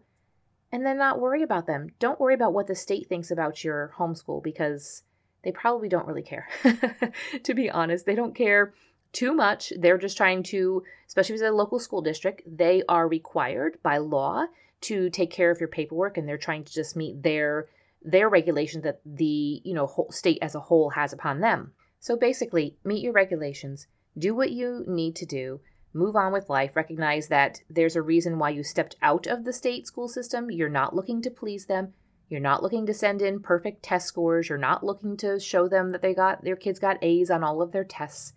and 0.72 0.84
then 0.84 0.98
not 0.98 1.20
worry 1.20 1.42
about 1.42 1.66
them. 1.66 1.90
Don't 1.98 2.20
worry 2.20 2.34
about 2.34 2.52
what 2.52 2.66
the 2.66 2.74
state 2.74 3.08
thinks 3.08 3.30
about 3.30 3.64
your 3.64 3.92
homeschool 3.96 4.42
because 4.42 5.02
they 5.42 5.52
probably 5.52 5.88
don't 5.88 6.06
really 6.06 6.22
care. 6.22 6.48
to 7.42 7.54
be 7.54 7.70
honest, 7.70 8.06
they 8.06 8.14
don't 8.14 8.34
care 8.34 8.74
too 9.12 9.32
much. 9.32 9.72
They're 9.78 9.98
just 9.98 10.16
trying 10.16 10.42
to, 10.44 10.82
especially 11.06 11.34
if 11.34 11.40
it's 11.40 11.48
a 11.48 11.52
local 11.52 11.78
school 11.78 12.02
district, 12.02 12.42
they 12.46 12.82
are 12.88 13.08
required 13.08 13.78
by 13.82 13.98
law 13.98 14.46
to 14.82 15.10
take 15.10 15.30
care 15.30 15.50
of 15.50 15.60
your 15.60 15.68
paperwork 15.68 16.16
and 16.16 16.28
they're 16.28 16.38
trying 16.38 16.64
to 16.64 16.72
just 16.72 16.96
meet 16.96 17.22
their 17.22 17.66
their 18.00 18.28
regulations 18.28 18.84
that 18.84 19.00
the, 19.04 19.60
you 19.64 19.74
know, 19.74 19.86
whole 19.86 20.10
state 20.12 20.38
as 20.40 20.54
a 20.54 20.60
whole 20.60 20.90
has 20.90 21.12
upon 21.12 21.40
them. 21.40 21.72
So 21.98 22.16
basically, 22.16 22.76
meet 22.84 23.02
your 23.02 23.12
regulations, 23.12 23.88
do 24.16 24.36
what 24.36 24.52
you 24.52 24.84
need 24.86 25.16
to 25.16 25.26
do, 25.26 25.60
move 25.92 26.14
on 26.14 26.32
with 26.32 26.48
life. 26.48 26.76
Recognize 26.76 27.26
that 27.28 27.60
there's 27.68 27.96
a 27.96 28.02
reason 28.02 28.38
why 28.38 28.50
you 28.50 28.62
stepped 28.62 28.96
out 29.02 29.26
of 29.26 29.44
the 29.44 29.52
state 29.52 29.86
school 29.86 30.08
system. 30.08 30.50
You're 30.50 30.68
not 30.68 30.94
looking 30.94 31.20
to 31.22 31.30
please 31.30 31.66
them. 31.66 31.94
You're 32.28 32.40
not 32.40 32.62
looking 32.62 32.86
to 32.86 32.94
send 32.94 33.22
in 33.22 33.40
perfect 33.40 33.82
test 33.82 34.06
scores. 34.06 34.48
You're 34.48 34.58
not 34.58 34.84
looking 34.84 35.16
to 35.18 35.40
show 35.40 35.68
them 35.68 35.90
that 35.90 36.02
they 36.02 36.14
got 36.14 36.44
their 36.44 36.56
kids 36.56 36.78
got 36.78 37.02
A's 37.02 37.30
on 37.30 37.42
all 37.42 37.62
of 37.62 37.72
their 37.72 37.84
tests. 37.84 38.34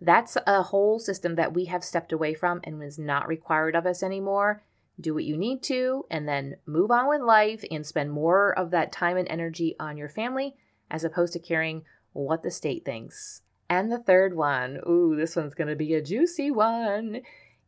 That's 0.00 0.36
a 0.46 0.62
whole 0.62 0.98
system 0.98 1.34
that 1.34 1.52
we 1.52 1.66
have 1.66 1.84
stepped 1.84 2.12
away 2.12 2.34
from 2.34 2.60
and 2.64 2.82
is 2.82 2.98
not 2.98 3.28
required 3.28 3.74
of 3.74 3.84
us 3.84 4.02
anymore. 4.02 4.62
Do 5.00 5.14
what 5.14 5.24
you 5.24 5.36
need 5.36 5.62
to 5.64 6.06
and 6.10 6.28
then 6.28 6.56
move 6.66 6.90
on 6.90 7.08
with 7.08 7.20
life 7.20 7.64
and 7.70 7.84
spend 7.84 8.12
more 8.12 8.56
of 8.56 8.70
that 8.70 8.92
time 8.92 9.16
and 9.16 9.28
energy 9.28 9.76
on 9.78 9.96
your 9.96 10.08
family 10.08 10.56
as 10.90 11.04
opposed 11.04 11.32
to 11.34 11.38
caring 11.38 11.82
what 12.12 12.42
the 12.42 12.50
state 12.50 12.84
thinks. 12.84 13.42
And 13.68 13.92
the 13.92 13.98
third 13.98 14.34
one, 14.34 14.80
ooh, 14.88 15.14
this 15.14 15.36
one's 15.36 15.54
going 15.54 15.68
to 15.68 15.76
be 15.76 15.94
a 15.94 16.02
juicy 16.02 16.50
one. 16.50 17.20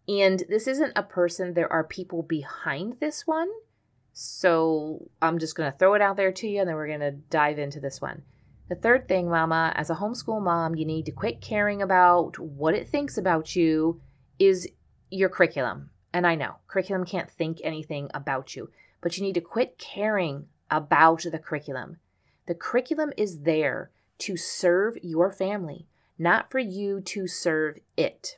And 0.08 0.42
this 0.48 0.66
isn't 0.66 0.92
a 0.96 1.02
person, 1.02 1.54
there 1.54 1.70
are 1.70 1.84
people 1.84 2.22
behind 2.22 2.96
this 3.00 3.26
one. 3.26 3.48
So 4.22 5.08
I'm 5.22 5.38
just 5.38 5.54
going 5.54 5.72
to 5.72 5.78
throw 5.78 5.94
it 5.94 6.02
out 6.02 6.18
there 6.18 6.30
to 6.30 6.46
you 6.46 6.60
and 6.60 6.68
then 6.68 6.76
we're 6.76 6.88
going 6.88 7.00
to 7.00 7.10
dive 7.10 7.58
into 7.58 7.80
this 7.80 8.02
one. 8.02 8.20
The 8.68 8.74
third 8.74 9.08
thing, 9.08 9.30
Mama, 9.30 9.72
as 9.74 9.88
a 9.88 9.94
homeschool 9.94 10.42
mom, 10.42 10.74
you 10.74 10.84
need 10.84 11.06
to 11.06 11.10
quit 11.10 11.40
caring 11.40 11.80
about 11.80 12.38
what 12.38 12.74
it 12.74 12.86
thinks 12.86 13.16
about 13.16 13.56
you, 13.56 14.02
is 14.38 14.68
your 15.10 15.30
curriculum. 15.30 15.88
And 16.12 16.26
I 16.26 16.34
know 16.34 16.56
curriculum 16.68 17.06
can't 17.06 17.30
think 17.30 17.62
anything 17.64 18.10
about 18.12 18.54
you, 18.54 18.70
but 19.00 19.16
you 19.16 19.22
need 19.22 19.36
to 19.36 19.40
quit 19.40 19.78
caring 19.78 20.48
about 20.70 21.22
the 21.22 21.38
curriculum. 21.38 21.96
The 22.44 22.54
curriculum 22.54 23.14
is 23.16 23.40
there 23.40 23.90
to 24.18 24.36
serve 24.36 24.98
your 25.02 25.32
family, 25.32 25.86
not 26.18 26.50
for 26.50 26.58
you 26.58 27.00
to 27.00 27.26
serve 27.26 27.78
it. 27.96 28.36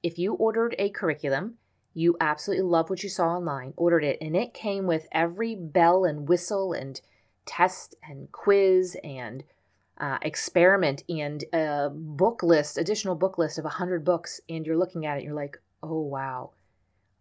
If 0.00 0.16
you 0.16 0.34
ordered 0.34 0.76
a 0.78 0.90
curriculum, 0.90 1.57
you 1.98 2.16
absolutely 2.20 2.64
love 2.64 2.88
what 2.88 3.02
you 3.02 3.08
saw 3.08 3.30
online, 3.30 3.74
ordered 3.76 4.04
it, 4.04 4.18
and 4.20 4.36
it 4.36 4.54
came 4.54 4.86
with 4.86 5.08
every 5.10 5.56
bell 5.56 6.04
and 6.04 6.28
whistle 6.28 6.72
and 6.72 7.00
test 7.44 7.96
and 8.08 8.30
quiz 8.30 8.96
and 9.02 9.42
uh, 9.98 10.16
experiment 10.22 11.02
and 11.08 11.42
a 11.52 11.90
book 11.92 12.44
list, 12.44 12.78
additional 12.78 13.16
book 13.16 13.36
list 13.36 13.58
of 13.58 13.64
100 13.64 14.04
books, 14.04 14.40
and 14.48 14.64
you're 14.64 14.76
looking 14.76 15.06
at 15.06 15.18
it, 15.18 15.24
you're 15.24 15.34
like, 15.34 15.60
oh, 15.82 16.00
wow. 16.00 16.52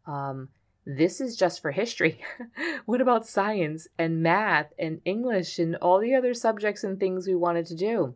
Um, 0.06 0.50
this 0.86 1.20
is 1.20 1.36
just 1.36 1.60
for 1.60 1.72
history. 1.72 2.22
what 2.86 3.02
about 3.02 3.26
science 3.26 3.88
and 3.98 4.22
math 4.22 4.74
and 4.78 5.02
English 5.06 5.58
and 5.58 5.76
all 5.78 6.00
the 6.00 6.14
other 6.14 6.36
subjects 6.36 6.84
and 6.84 7.00
things 7.00 7.26
we 7.26 7.34
wanted 7.34 7.66
to 7.66 7.76
do? 7.76 8.14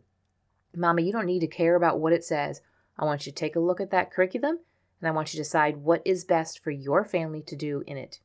Mama, 0.76 1.02
you 1.02 1.10
don't 1.10 1.26
need 1.26 1.40
to 1.40 1.48
care 1.48 1.74
about 1.74 1.98
what 1.98 2.12
it 2.12 2.22
says. 2.22 2.60
I 2.96 3.04
want 3.04 3.26
you 3.26 3.32
to 3.32 3.36
take 3.36 3.56
a 3.56 3.60
look 3.60 3.80
at 3.80 3.90
that 3.90 4.12
curriculum 4.12 4.60
and 5.02 5.08
I 5.08 5.10
want 5.10 5.34
you 5.34 5.38
to 5.38 5.42
decide 5.42 5.78
what 5.78 6.00
is 6.04 6.24
best 6.24 6.60
for 6.60 6.70
your 6.70 7.04
family 7.04 7.42
to 7.42 7.56
do 7.56 7.82
in 7.88 7.98
it. 7.98 8.20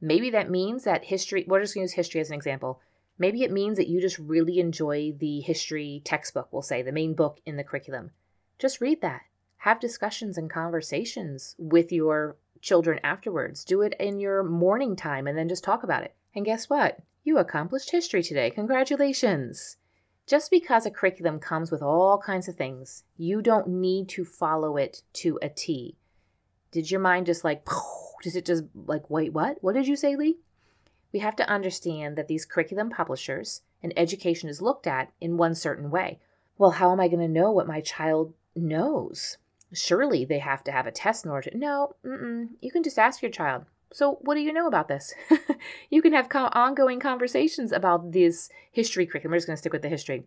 Maybe 0.00 0.30
that 0.30 0.48
means 0.48 0.84
that 0.84 1.06
history, 1.06 1.44
we're 1.48 1.60
just 1.60 1.74
going 1.74 1.86
to 1.86 1.90
use 1.90 1.94
history 1.94 2.20
as 2.20 2.28
an 2.28 2.36
example. 2.36 2.80
Maybe 3.18 3.42
it 3.42 3.50
means 3.50 3.76
that 3.78 3.88
you 3.88 4.00
just 4.00 4.18
really 4.18 4.60
enjoy 4.60 5.12
the 5.18 5.40
history 5.40 6.02
textbook, 6.04 6.48
we'll 6.52 6.62
say, 6.62 6.82
the 6.82 6.92
main 6.92 7.14
book 7.14 7.40
in 7.44 7.56
the 7.56 7.64
curriculum. 7.64 8.12
Just 8.60 8.80
read 8.80 9.00
that. 9.02 9.22
Have 9.58 9.80
discussions 9.80 10.38
and 10.38 10.48
conversations 10.48 11.56
with 11.58 11.90
your 11.90 12.36
children 12.60 13.00
afterwards. 13.02 13.64
Do 13.64 13.82
it 13.82 13.94
in 13.98 14.20
your 14.20 14.44
morning 14.44 14.94
time 14.94 15.26
and 15.26 15.36
then 15.36 15.48
just 15.48 15.64
talk 15.64 15.82
about 15.82 16.04
it. 16.04 16.14
And 16.34 16.44
guess 16.44 16.70
what? 16.70 17.00
You 17.24 17.38
accomplished 17.38 17.90
history 17.90 18.22
today. 18.22 18.50
Congratulations. 18.50 19.78
Just 20.26 20.50
because 20.50 20.86
a 20.86 20.90
curriculum 20.90 21.40
comes 21.40 21.70
with 21.70 21.82
all 21.82 22.18
kinds 22.18 22.46
of 22.46 22.54
things, 22.54 23.04
you 23.16 23.42
don't 23.42 23.68
need 23.68 24.08
to 24.10 24.24
follow 24.24 24.76
it 24.76 25.02
to 25.14 25.38
a 25.42 25.48
T. 25.48 25.96
Did 26.74 26.90
your 26.90 27.00
mind 27.00 27.24
just 27.24 27.44
like, 27.44 27.66
does 28.22 28.36
it 28.36 28.44
just 28.44 28.64
like, 28.74 29.08
wait, 29.08 29.32
what? 29.32 29.56
What 29.62 29.74
did 29.74 29.86
you 29.86 29.96
say, 29.96 30.14
Leigh? 30.14 30.36
We 31.10 31.20
have 31.20 31.36
to 31.36 31.48
understand 31.48 32.16
that 32.16 32.28
these 32.28 32.44
curriculum 32.44 32.90
publishers 32.90 33.62
and 33.82 33.94
education 33.96 34.50
is 34.50 34.60
looked 34.60 34.86
at 34.86 35.12
in 35.20 35.38
one 35.38 35.54
certain 35.54 35.90
way. 35.90 36.18
Well, 36.58 36.72
how 36.72 36.92
am 36.92 37.00
I 37.00 37.08
going 37.08 37.20
to 37.20 37.28
know 37.28 37.50
what 37.50 37.66
my 37.66 37.80
child 37.80 38.34
knows? 38.54 39.38
surely 39.74 40.24
they 40.24 40.38
have 40.38 40.64
to 40.64 40.72
have 40.72 40.86
a 40.86 40.92
test 40.92 41.24
in 41.24 41.30
order 41.30 41.50
to. 41.50 41.58
No, 41.58 41.94
you 42.60 42.70
can 42.70 42.82
just 42.82 42.98
ask 42.98 43.22
your 43.22 43.30
child. 43.30 43.64
So, 43.92 44.18
what 44.22 44.34
do 44.34 44.40
you 44.40 44.52
know 44.52 44.66
about 44.66 44.88
this? 44.88 45.14
you 45.90 46.02
can 46.02 46.12
have 46.12 46.28
co- 46.28 46.50
ongoing 46.52 46.98
conversations 46.98 47.70
about 47.70 48.12
this 48.12 48.48
history 48.72 49.06
curriculum. 49.06 49.32
We're 49.32 49.38
just 49.38 49.46
going 49.46 49.56
to 49.56 49.60
stick 49.60 49.72
with 49.72 49.82
the 49.82 49.88
history. 49.88 50.24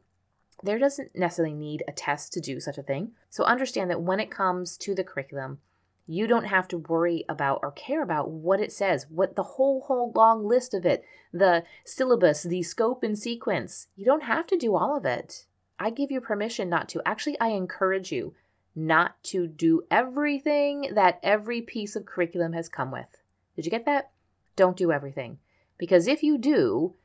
There 0.64 0.80
doesn't 0.80 1.16
necessarily 1.16 1.54
need 1.54 1.84
a 1.88 1.92
test 1.92 2.34
to 2.34 2.40
do 2.40 2.60
such 2.60 2.78
a 2.78 2.84
thing. 2.84 3.12
So, 3.30 3.44
understand 3.44 3.90
that 3.90 4.02
when 4.02 4.20
it 4.20 4.32
comes 4.32 4.78
to 4.78 4.96
the 4.96 5.04
curriculum, 5.04 5.60
you 6.08 6.26
don't 6.26 6.46
have 6.46 6.68
to 6.70 6.78
worry 6.78 7.26
about 7.28 7.60
or 7.62 7.72
care 7.72 8.02
about 8.02 8.32
what 8.32 8.62
it 8.62 8.72
says, 8.72 9.06
what 9.10 9.36
the 9.36 9.44
whole, 9.44 9.82
whole 9.82 10.14
long 10.16 10.48
list 10.48 10.74
of 10.74 10.86
it, 10.86 11.04
the 11.34 11.64
syllabus, 11.84 12.44
the 12.44 12.64
scope 12.64 13.04
and 13.04 13.20
sequence. 13.20 13.88
You 13.96 14.06
don't 14.06 14.24
have 14.24 14.48
to 14.48 14.58
do 14.58 14.76
all 14.76 14.96
of 14.96 15.06
it. 15.06 15.46
I 15.78 15.90
give 15.90 16.10
you 16.10 16.22
permission 16.22 16.70
not 16.70 16.88
to. 16.90 17.02
Actually, 17.06 17.40
I 17.40 17.50
encourage 17.50 18.12
you 18.12 18.34
not 18.74 19.22
to 19.24 19.48
do 19.48 19.84
everything 19.92 20.92
that 20.94 21.20
every 21.22 21.62
piece 21.62 21.96
of 21.96 22.06
curriculum 22.06 22.54
has 22.54 22.70
come 22.70 22.92
with. 22.92 23.22
Did 23.56 23.66
you 23.66 23.72
get 23.72 23.86
that? 23.86 24.12
Don't 24.56 24.78
do 24.78 24.92
everything. 24.92 25.40
Because 25.78 26.08
if 26.08 26.24
you 26.24 26.38
do, 26.38 26.96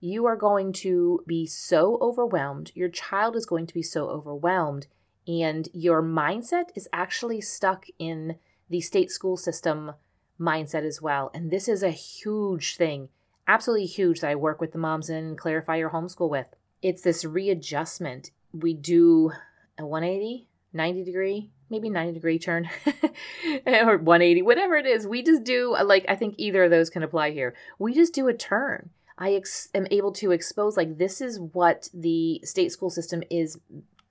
you 0.00 0.26
are 0.26 0.36
going 0.36 0.72
to 0.72 1.22
be 1.26 1.46
so 1.46 1.96
overwhelmed. 2.00 2.72
Your 2.74 2.88
child 2.88 3.36
is 3.36 3.46
going 3.46 3.66
to 3.66 3.74
be 3.74 3.82
so 3.82 4.08
overwhelmed, 4.08 4.86
and 5.26 5.68
your 5.72 6.02
mindset 6.02 6.70
is 6.74 6.88
actually 6.92 7.40
stuck 7.40 7.86
in 7.98 8.36
the 8.68 8.80
state 8.80 9.10
school 9.10 9.36
system 9.36 9.92
mindset 10.40 10.86
as 10.86 11.02
well. 11.02 11.30
And 11.34 11.50
this 11.50 11.68
is 11.68 11.82
a 11.82 11.90
huge 11.90 12.76
thing, 12.76 13.08
absolutely 13.46 13.86
huge, 13.86 14.20
that 14.20 14.30
I 14.30 14.34
work 14.34 14.60
with 14.60 14.72
the 14.72 14.78
moms 14.78 15.10
in 15.10 15.24
and 15.24 15.38
clarify 15.38 15.76
your 15.76 15.90
homeschool 15.90 16.30
with. 16.30 16.46
It's 16.82 17.02
this 17.02 17.24
readjustment. 17.24 18.30
We 18.52 18.74
do 18.74 19.32
a 19.78 19.86
180 19.86 20.48
90 20.72 21.04
degree, 21.04 21.50
maybe 21.70 21.88
90 21.88 22.12
degree 22.12 22.38
turn 22.38 22.68
or 23.66 23.98
180, 23.98 24.42
whatever 24.42 24.76
it 24.76 24.86
is. 24.86 25.06
We 25.06 25.22
just 25.22 25.44
do, 25.44 25.76
like, 25.84 26.04
I 26.08 26.16
think 26.16 26.34
either 26.38 26.64
of 26.64 26.70
those 26.70 26.90
can 26.90 27.02
apply 27.02 27.30
here. 27.30 27.54
We 27.78 27.94
just 27.94 28.14
do 28.14 28.28
a 28.28 28.34
turn. 28.34 28.90
I 29.16 29.34
ex- 29.34 29.68
am 29.74 29.86
able 29.90 30.12
to 30.12 30.30
expose, 30.30 30.76
like, 30.76 30.98
this 30.98 31.20
is 31.20 31.40
what 31.40 31.88
the 31.92 32.40
state 32.44 32.72
school 32.72 32.90
system 32.90 33.22
is 33.30 33.58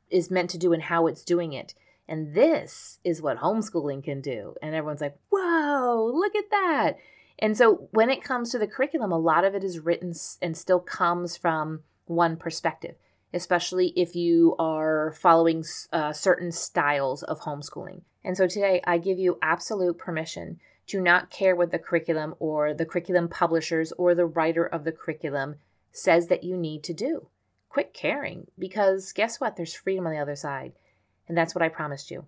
is 0.10 0.32
meant 0.32 0.50
to 0.50 0.58
do 0.58 0.72
and 0.72 0.84
how 0.84 1.06
it's 1.08 1.24
doing 1.24 1.52
it. 1.52 1.74
And 2.08 2.34
this 2.34 3.00
is 3.04 3.22
what 3.22 3.40
homeschooling 3.40 4.04
can 4.04 4.22
do. 4.22 4.56
And 4.62 4.74
everyone's 4.74 5.02
like, 5.02 5.18
whoa, 5.30 6.12
look 6.14 6.36
at 6.36 6.50
that. 6.52 6.98
And 7.40 7.58
so 7.58 7.90
when 7.92 8.10
it 8.10 8.24
comes 8.24 8.52
to 8.52 8.60
the 8.60 8.68
curriculum, 8.68 9.12
a 9.12 9.18
lot 9.18 9.44
of 9.44 9.54
it 9.56 9.64
is 9.64 9.80
written 9.80 10.14
and 10.42 10.58
still 10.58 10.80
comes 10.80 11.38
from 11.38 11.82
one 12.06 12.38
perspective 12.38 12.96
especially 13.34 13.94
if 13.96 14.16
you 14.16 14.56
are 14.58 15.14
following 15.20 15.64
uh, 15.92 16.14
certain 16.14 16.52
styles 16.52 17.24
of 17.24 17.42
homeschooling. 17.42 18.02
And 18.24 18.38
so 18.38 18.48
today 18.48 18.82
I 18.86 18.98
give 18.98 19.20
you 19.20 19.38
absolute 19.42 19.98
permission 19.98 20.60
to 20.88 21.02
not 21.02 21.30
care 21.30 21.56
what 21.56 21.72
the 21.72 21.80
curriculum 21.80 22.36
or 22.40 22.74
the 22.74 22.86
curriculum 22.86 23.28
publishers 23.28 23.92
or 23.98 24.16
the 24.16 24.26
writer 24.26 24.66
of 24.66 24.84
the 24.84 24.92
curriculum 24.92 25.56
says 25.92 26.28
that 26.28 26.44
you 26.44 26.56
need 26.56 26.84
to 26.84 26.94
do. 26.94 27.28
Quit 27.70 27.94
caring 27.94 28.48
because 28.58 29.12
guess 29.12 29.40
what? 29.40 29.56
There's 29.56 29.76
freedom 29.76 30.08
on 30.08 30.14
the 30.14 30.20
other 30.20 30.36
side. 30.36 30.74
And 31.28 31.38
that's 31.38 31.54
what 31.54 31.64
I 31.64 31.70
promised 31.70 32.12
you. 32.12 32.26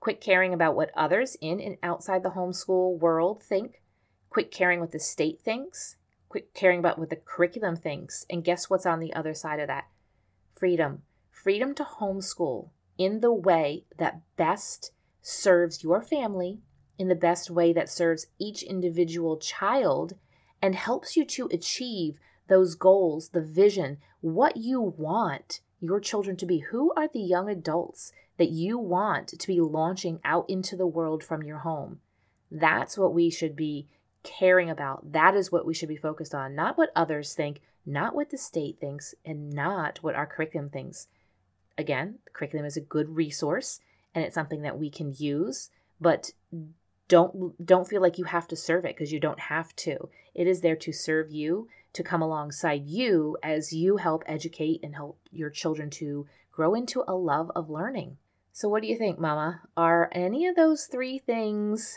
Quit 0.00 0.20
caring 0.20 0.52
about 0.52 0.74
what 0.74 0.90
others 0.96 1.36
in 1.40 1.60
and 1.60 1.76
outside 1.82 2.22
the 2.22 2.30
homeschool 2.30 2.98
world 2.98 3.42
think. 3.42 3.82
Quit 4.30 4.50
caring 4.50 4.80
what 4.80 4.92
the 4.92 4.98
state 4.98 5.40
thinks. 5.40 5.96
Quit 6.28 6.54
caring 6.54 6.78
about 6.78 6.98
what 6.98 7.10
the 7.10 7.16
curriculum 7.16 7.76
thinks. 7.76 8.26
And 8.28 8.44
guess 8.44 8.68
what's 8.68 8.86
on 8.86 9.00
the 9.00 9.14
other 9.14 9.34
side 9.34 9.60
of 9.60 9.68
that? 9.68 9.84
freedom 10.62 11.02
freedom 11.28 11.74
to 11.74 11.82
homeschool 11.82 12.70
in 12.96 13.18
the 13.18 13.32
way 13.32 13.84
that 13.98 14.20
best 14.36 14.92
serves 15.20 15.82
your 15.82 16.00
family, 16.00 16.60
in 16.96 17.08
the 17.08 17.16
best 17.16 17.50
way 17.50 17.72
that 17.72 17.88
serves 17.88 18.28
each 18.38 18.62
individual 18.62 19.36
child, 19.36 20.12
and 20.62 20.76
helps 20.76 21.16
you 21.16 21.24
to 21.24 21.48
achieve 21.50 22.20
those 22.48 22.76
goals, 22.76 23.30
the 23.30 23.40
vision, 23.40 23.98
what 24.20 24.56
you 24.56 24.80
want 24.80 25.62
your 25.80 25.98
children 25.98 26.36
to 26.36 26.46
be. 26.46 26.58
Who 26.70 26.92
are 26.96 27.08
the 27.08 27.18
young 27.18 27.48
adults 27.48 28.12
that 28.42 28.50
you 28.50 28.76
want 28.76 29.28
to 29.28 29.46
be 29.46 29.60
launching 29.60 30.18
out 30.24 30.44
into 30.48 30.74
the 30.74 30.84
world 30.84 31.22
from 31.22 31.44
your 31.44 31.58
home? 31.58 32.00
That's 32.50 32.98
what 32.98 33.14
we 33.14 33.30
should 33.30 33.54
be 33.54 33.86
caring 34.24 34.68
about. 34.68 35.12
That 35.12 35.36
is 35.36 35.52
what 35.52 35.64
we 35.64 35.72
should 35.72 35.88
be 35.88 35.96
focused 35.96 36.34
on, 36.34 36.56
not 36.56 36.76
what 36.76 36.90
others 36.96 37.34
think, 37.34 37.60
not 37.86 38.16
what 38.16 38.30
the 38.30 38.38
state 38.38 38.80
thinks 38.80 39.14
and 39.24 39.52
not 39.52 40.00
what 40.02 40.16
our 40.16 40.26
curriculum 40.26 40.70
thinks. 40.70 41.06
Again, 41.78 42.18
the 42.24 42.32
curriculum 42.32 42.66
is 42.66 42.76
a 42.76 42.80
good 42.80 43.14
resource 43.14 43.78
and 44.12 44.24
it's 44.24 44.34
something 44.34 44.62
that 44.62 44.76
we 44.76 44.90
can 44.90 45.14
use, 45.16 45.70
but 46.00 46.32
don't 47.06 47.64
don't 47.64 47.86
feel 47.86 48.02
like 48.02 48.18
you 48.18 48.24
have 48.24 48.48
to 48.48 48.56
serve 48.56 48.84
it 48.84 48.96
because 48.96 49.12
you 49.12 49.20
don't 49.20 49.38
have 49.38 49.76
to. 49.76 50.08
It 50.34 50.48
is 50.48 50.62
there 50.62 50.76
to 50.76 50.92
serve 50.92 51.30
you, 51.30 51.68
to 51.92 52.02
come 52.02 52.22
alongside 52.22 52.88
you 52.88 53.36
as 53.40 53.72
you 53.72 53.98
help 53.98 54.24
educate 54.26 54.80
and 54.82 54.96
help 54.96 55.20
your 55.30 55.48
children 55.48 55.90
to 55.90 56.26
grow 56.50 56.74
into 56.74 57.04
a 57.06 57.14
love 57.14 57.52
of 57.54 57.70
learning. 57.70 58.16
So 58.52 58.68
what 58.68 58.82
do 58.82 58.88
you 58.88 58.96
think, 58.96 59.18
mama? 59.18 59.62
Are 59.76 60.10
any 60.12 60.46
of 60.46 60.56
those 60.56 60.84
three 60.84 61.18
things 61.18 61.96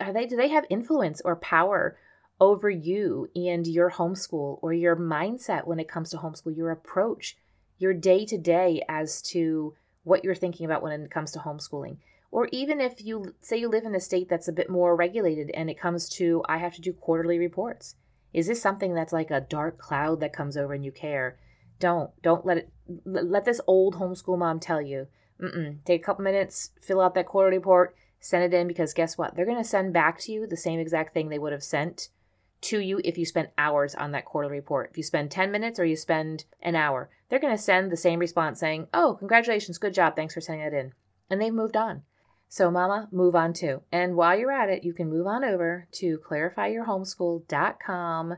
are 0.00 0.12
they 0.12 0.26
do 0.26 0.36
they 0.36 0.48
have 0.48 0.64
influence 0.68 1.20
or 1.24 1.36
power 1.36 1.96
over 2.40 2.70
you 2.70 3.28
and 3.34 3.66
your 3.66 3.90
homeschool 3.90 4.58
or 4.62 4.72
your 4.72 4.96
mindset 4.96 5.66
when 5.66 5.80
it 5.80 5.88
comes 5.88 6.10
to 6.10 6.18
homeschool, 6.18 6.56
your 6.56 6.70
approach, 6.70 7.36
your 7.78 7.92
day 7.92 8.24
to 8.26 8.38
day 8.38 8.82
as 8.88 9.20
to 9.22 9.74
what 10.04 10.24
you're 10.24 10.34
thinking 10.34 10.64
about 10.64 10.82
when 10.82 11.00
it 11.00 11.10
comes 11.10 11.32
to 11.32 11.40
homeschooling? 11.40 11.96
Or 12.30 12.48
even 12.52 12.80
if 12.80 13.04
you 13.04 13.34
say 13.40 13.56
you 13.56 13.68
live 13.68 13.84
in 13.84 13.94
a 13.94 14.00
state 14.00 14.28
that's 14.28 14.48
a 14.48 14.52
bit 14.52 14.70
more 14.70 14.94
regulated 14.94 15.50
and 15.50 15.70
it 15.70 15.80
comes 15.80 16.08
to, 16.10 16.42
I 16.48 16.58
have 16.58 16.74
to 16.74 16.80
do 16.80 16.92
quarterly 16.92 17.38
reports. 17.38 17.96
Is 18.34 18.46
this 18.46 18.60
something 18.60 18.94
that's 18.94 19.12
like 19.12 19.30
a 19.30 19.40
dark 19.40 19.78
cloud 19.78 20.20
that 20.20 20.34
comes 20.34 20.56
over 20.56 20.74
and 20.74 20.84
you 20.84 20.92
care? 20.92 21.38
Don't, 21.80 22.10
don't 22.22 22.44
let 22.44 22.58
it, 22.58 22.70
let 23.04 23.44
this 23.46 23.60
old 23.66 23.96
homeschool 23.96 24.38
mom 24.38 24.60
tell 24.60 24.82
you. 24.82 25.08
Mm-mm. 25.40 25.84
Take 25.84 26.02
a 26.02 26.04
couple 26.04 26.24
minutes, 26.24 26.70
fill 26.80 27.00
out 27.00 27.14
that 27.14 27.26
quarterly 27.26 27.58
report, 27.58 27.94
send 28.20 28.44
it 28.44 28.56
in 28.56 28.66
because 28.66 28.94
guess 28.94 29.16
what? 29.16 29.34
They're 29.34 29.46
going 29.46 29.62
to 29.62 29.64
send 29.64 29.92
back 29.92 30.18
to 30.20 30.32
you 30.32 30.46
the 30.46 30.56
same 30.56 30.80
exact 30.80 31.14
thing 31.14 31.28
they 31.28 31.38
would 31.38 31.52
have 31.52 31.62
sent 31.62 32.08
to 32.60 32.80
you 32.80 33.00
if 33.04 33.16
you 33.16 33.24
spent 33.24 33.50
hours 33.56 33.94
on 33.94 34.10
that 34.12 34.24
quarterly 34.24 34.56
report. 34.56 34.90
If 34.90 34.96
you 34.96 35.04
spend 35.04 35.30
10 35.30 35.52
minutes 35.52 35.78
or 35.78 35.84
you 35.84 35.96
spend 35.96 36.44
an 36.60 36.74
hour, 36.74 37.08
they're 37.28 37.38
going 37.38 37.56
to 37.56 37.62
send 37.62 37.92
the 37.92 37.96
same 37.96 38.18
response 38.18 38.58
saying, 38.58 38.88
Oh, 38.92 39.14
congratulations, 39.18 39.78
good 39.78 39.94
job, 39.94 40.16
thanks 40.16 40.34
for 40.34 40.40
sending 40.40 40.66
it 40.66 40.74
in. 40.74 40.92
And 41.30 41.40
they've 41.40 41.54
moved 41.54 41.76
on. 41.76 42.02
So, 42.48 42.70
Mama, 42.70 43.08
move 43.12 43.36
on 43.36 43.52
too. 43.52 43.82
And 43.92 44.16
while 44.16 44.38
you're 44.38 44.50
at 44.50 44.70
it, 44.70 44.82
you 44.82 44.94
can 44.94 45.10
move 45.10 45.26
on 45.26 45.44
over 45.44 45.86
to 45.92 46.18
clarifyyourhomeschool.com. 46.18 48.36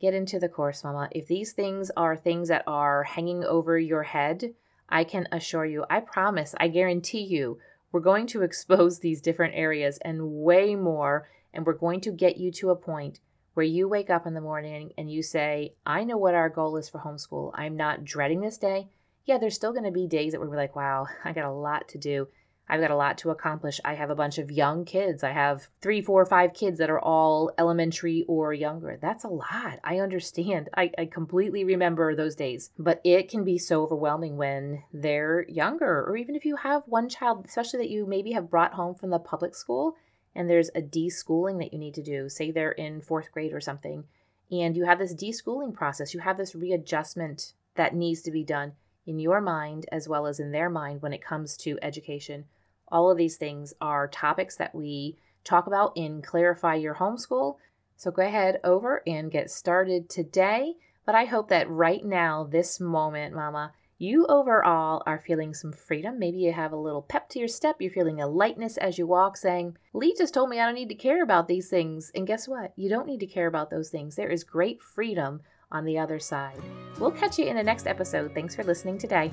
Get 0.00 0.14
into 0.14 0.38
the 0.38 0.48
course, 0.48 0.84
Mama. 0.84 1.08
If 1.10 1.26
these 1.26 1.52
things 1.52 1.90
are 1.96 2.16
things 2.16 2.46
that 2.48 2.62
are 2.68 3.02
hanging 3.02 3.42
over 3.42 3.76
your 3.76 4.04
head, 4.04 4.54
I 4.88 5.04
can 5.04 5.28
assure 5.30 5.64
you, 5.64 5.84
I 5.90 6.00
promise, 6.00 6.54
I 6.58 6.68
guarantee 6.68 7.22
you, 7.22 7.58
we're 7.92 8.00
going 8.00 8.26
to 8.28 8.42
expose 8.42 8.98
these 9.00 9.20
different 9.20 9.54
areas 9.54 9.98
and 10.04 10.30
way 10.30 10.74
more. 10.74 11.28
And 11.52 11.66
we're 11.66 11.72
going 11.72 12.00
to 12.02 12.12
get 12.12 12.36
you 12.36 12.52
to 12.52 12.70
a 12.70 12.76
point 12.76 13.20
where 13.54 13.64
you 13.64 13.88
wake 13.88 14.10
up 14.10 14.26
in 14.26 14.34
the 14.34 14.40
morning 14.40 14.92
and 14.96 15.10
you 15.10 15.22
say, 15.22 15.74
I 15.84 16.04
know 16.04 16.16
what 16.16 16.34
our 16.34 16.48
goal 16.48 16.76
is 16.76 16.88
for 16.88 17.00
homeschool. 17.00 17.52
I'm 17.54 17.76
not 17.76 18.04
dreading 18.04 18.40
this 18.40 18.58
day. 18.58 18.88
Yeah, 19.24 19.38
there's 19.38 19.54
still 19.54 19.72
going 19.72 19.84
to 19.84 19.90
be 19.90 20.06
days 20.06 20.32
that 20.32 20.40
we're 20.40 20.54
like, 20.54 20.76
wow, 20.76 21.06
I 21.24 21.32
got 21.32 21.44
a 21.44 21.52
lot 21.52 21.88
to 21.88 21.98
do. 21.98 22.28
I've 22.68 22.80
got 22.80 22.90
a 22.90 22.96
lot 22.96 23.18
to 23.18 23.30
accomplish. 23.30 23.80
I 23.84 23.94
have 23.94 24.10
a 24.10 24.14
bunch 24.14 24.38
of 24.38 24.50
young 24.50 24.84
kids. 24.84 25.24
I 25.24 25.30
have 25.30 25.68
three, 25.80 26.02
four, 26.02 26.26
five 26.26 26.52
kids 26.52 26.78
that 26.78 26.90
are 26.90 27.00
all 27.00 27.50
elementary 27.56 28.24
or 28.28 28.52
younger. 28.52 28.98
That's 29.00 29.24
a 29.24 29.28
lot. 29.28 29.78
I 29.82 30.00
understand. 30.00 30.68
I, 30.76 30.90
I 30.98 31.06
completely 31.06 31.64
remember 31.64 32.14
those 32.14 32.34
days. 32.34 32.70
But 32.78 33.00
it 33.04 33.30
can 33.30 33.44
be 33.44 33.56
so 33.56 33.82
overwhelming 33.82 34.36
when 34.36 34.82
they're 34.92 35.46
younger, 35.48 36.04
or 36.04 36.16
even 36.16 36.34
if 36.34 36.44
you 36.44 36.56
have 36.56 36.82
one 36.86 37.08
child, 37.08 37.46
especially 37.46 37.78
that 37.78 37.90
you 37.90 38.04
maybe 38.04 38.32
have 38.32 38.50
brought 38.50 38.74
home 38.74 38.94
from 38.94 39.10
the 39.10 39.18
public 39.18 39.54
school 39.54 39.96
and 40.34 40.48
there's 40.48 40.70
a 40.74 40.80
deschooling 40.80 41.58
that 41.58 41.72
you 41.72 41.78
need 41.78 41.94
to 41.94 42.02
do. 42.02 42.28
Say 42.28 42.50
they're 42.50 42.70
in 42.72 43.00
fourth 43.00 43.32
grade 43.32 43.52
or 43.52 43.60
something, 43.60 44.04
and 44.52 44.76
you 44.76 44.84
have 44.84 45.00
this 45.00 45.14
deschooling 45.14 45.74
process. 45.74 46.14
You 46.14 46.20
have 46.20 46.36
this 46.36 46.54
readjustment 46.54 47.54
that 47.74 47.94
needs 47.94 48.22
to 48.22 48.30
be 48.30 48.44
done 48.44 48.72
in 49.06 49.18
your 49.18 49.40
mind 49.40 49.86
as 49.90 50.08
well 50.08 50.26
as 50.26 50.38
in 50.38 50.52
their 50.52 50.70
mind 50.70 51.02
when 51.02 51.12
it 51.12 51.24
comes 51.24 51.56
to 51.56 51.78
education 51.82 52.44
all 52.90 53.10
of 53.10 53.18
these 53.18 53.36
things 53.36 53.74
are 53.80 54.08
topics 54.08 54.56
that 54.56 54.74
we 54.74 55.16
talk 55.44 55.66
about 55.66 55.92
in 55.96 56.22
Clarify 56.22 56.76
Your 56.76 56.94
Homeschool. 56.94 57.56
So 57.96 58.10
go 58.10 58.22
ahead 58.22 58.60
over 58.64 59.02
and 59.06 59.30
get 59.30 59.50
started 59.50 60.08
today. 60.08 60.74
But 61.04 61.14
I 61.14 61.24
hope 61.24 61.48
that 61.48 61.70
right 61.70 62.04
now, 62.04 62.44
this 62.50 62.80
moment, 62.80 63.34
Mama, 63.34 63.72
you 64.00 64.26
overall 64.26 65.02
are 65.06 65.18
feeling 65.18 65.54
some 65.54 65.72
freedom. 65.72 66.18
Maybe 66.18 66.38
you 66.38 66.52
have 66.52 66.72
a 66.72 66.76
little 66.76 67.02
pep 67.02 67.28
to 67.30 67.38
your 67.38 67.48
step. 67.48 67.76
You're 67.80 67.90
feeling 67.90 68.20
a 68.20 68.28
lightness 68.28 68.76
as 68.76 68.98
you 68.98 69.06
walk, 69.06 69.36
saying, 69.36 69.76
Leigh 69.92 70.14
just 70.16 70.34
told 70.34 70.50
me 70.50 70.60
I 70.60 70.66
don't 70.66 70.74
need 70.74 70.90
to 70.90 70.94
care 70.94 71.22
about 71.22 71.48
these 71.48 71.68
things. 71.68 72.12
And 72.14 72.26
guess 72.26 72.46
what? 72.46 72.72
You 72.76 72.88
don't 72.88 73.06
need 73.06 73.20
to 73.20 73.26
care 73.26 73.48
about 73.48 73.70
those 73.70 73.90
things. 73.90 74.14
There 74.14 74.30
is 74.30 74.44
great 74.44 74.82
freedom 74.82 75.40
on 75.72 75.84
the 75.84 75.98
other 75.98 76.20
side. 76.20 76.60
We'll 76.98 77.10
catch 77.10 77.38
you 77.38 77.46
in 77.46 77.56
the 77.56 77.62
next 77.62 77.86
episode. 77.86 78.32
Thanks 78.34 78.54
for 78.54 78.62
listening 78.62 78.98
today. 78.98 79.32